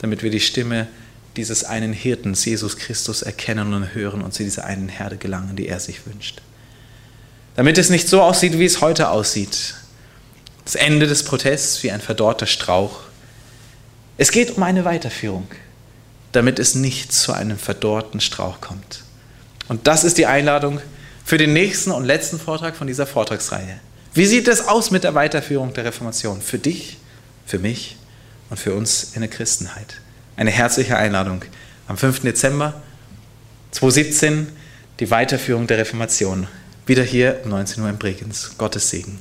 [0.01, 0.89] Damit wir die Stimme
[1.37, 5.69] dieses einen Hirtens, Jesus Christus, erkennen und hören und zu dieser einen Herde gelangen, die
[5.69, 6.43] er sich wünscht.
[7.59, 9.75] Damit es nicht so aussieht, wie es heute aussieht.
[10.65, 13.01] Das Ende des Protests wie ein verdorrter Strauch
[14.21, 15.47] es geht um eine Weiterführung,
[16.33, 19.05] damit es nicht zu einem verdorrten Strauch kommt.
[19.69, 20.81] Und das ist die Einladung
[21.25, 23.79] für den nächsten und letzten Vortrag von dieser Vortragsreihe.
[24.15, 26.43] Wie sieht es aus mit der Weiterführung der Reformation?
[26.43, 26.99] Für dich,
[27.47, 27.97] für mich
[28.51, 30.01] und für uns in der Christenheit.
[30.37, 31.45] Eine herzliche Einladung
[31.87, 32.23] am 5.
[32.23, 32.83] Dezember
[33.71, 34.49] 2017,
[34.99, 36.49] die Weiterführung der Reformation.
[36.89, 38.53] Wieder hier um 19 Uhr in Bregenz.
[38.57, 39.19] Gottes Segen.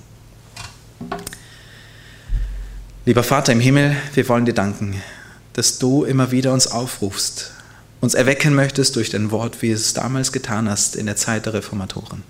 [3.03, 4.95] Lieber Vater im Himmel, wir wollen dir danken,
[5.51, 7.51] dass du immer wieder uns aufrufst,
[7.99, 11.55] uns erwecken möchtest durch dein Wort, wie es damals getan hast in der Zeit der
[11.55, 12.23] Reformatoren.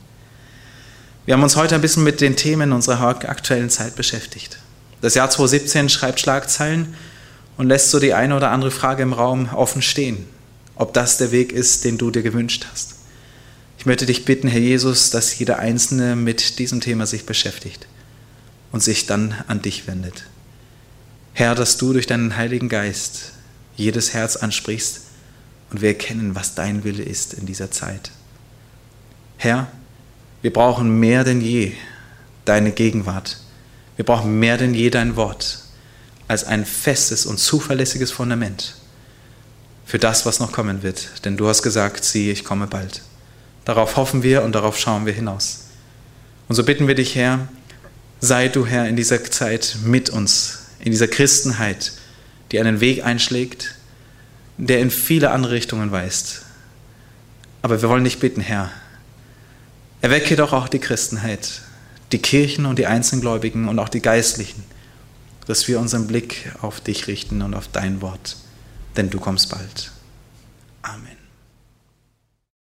[1.27, 4.57] Wir haben uns heute ein bisschen mit den Themen unserer aktuellen Zeit beschäftigt.
[5.01, 6.95] Das Jahr 2017 schreibt Schlagzeilen
[7.57, 10.25] und lässt so die eine oder andere Frage im Raum offen stehen,
[10.73, 12.96] ob das der Weg ist, den du dir gewünscht hast.
[13.77, 17.87] Ich möchte dich bitten, Herr Jesus, dass jeder Einzelne mit diesem Thema sich beschäftigt
[18.71, 20.23] und sich dann an dich wendet.
[21.33, 23.33] Herr, dass du durch deinen Heiligen Geist
[23.75, 25.01] jedes Herz ansprichst
[25.69, 28.11] und wir erkennen, was dein Wille ist in dieser Zeit.
[29.37, 29.71] Herr,
[30.41, 31.73] wir brauchen mehr denn je
[32.45, 33.37] deine Gegenwart.
[33.95, 35.63] Wir brauchen mehr denn je dein Wort
[36.27, 38.75] als ein festes und zuverlässiges Fundament
[39.85, 41.23] für das, was noch kommen wird.
[41.23, 43.01] Denn du hast gesagt, siehe, ich komme bald.
[43.67, 45.65] Darauf hoffen wir und darauf schauen wir hinaus.
[46.47, 47.49] Und so bitten wir dich, Herr,
[48.21, 51.91] sei du, Herr, in dieser Zeit mit uns in dieser Christenheit,
[52.53, 53.75] die einen Weg einschlägt,
[54.57, 56.43] der in viele andere Richtungen weist.
[57.61, 58.71] Aber wir wollen dich bitten, Herr,
[59.99, 61.61] erwecke doch auch die Christenheit,
[62.13, 64.63] die Kirchen und die Einzelgläubigen und auch die Geistlichen,
[65.45, 68.37] dass wir unseren Blick auf dich richten und auf dein Wort,
[68.95, 69.91] denn du kommst bald.
[70.83, 71.16] Amen.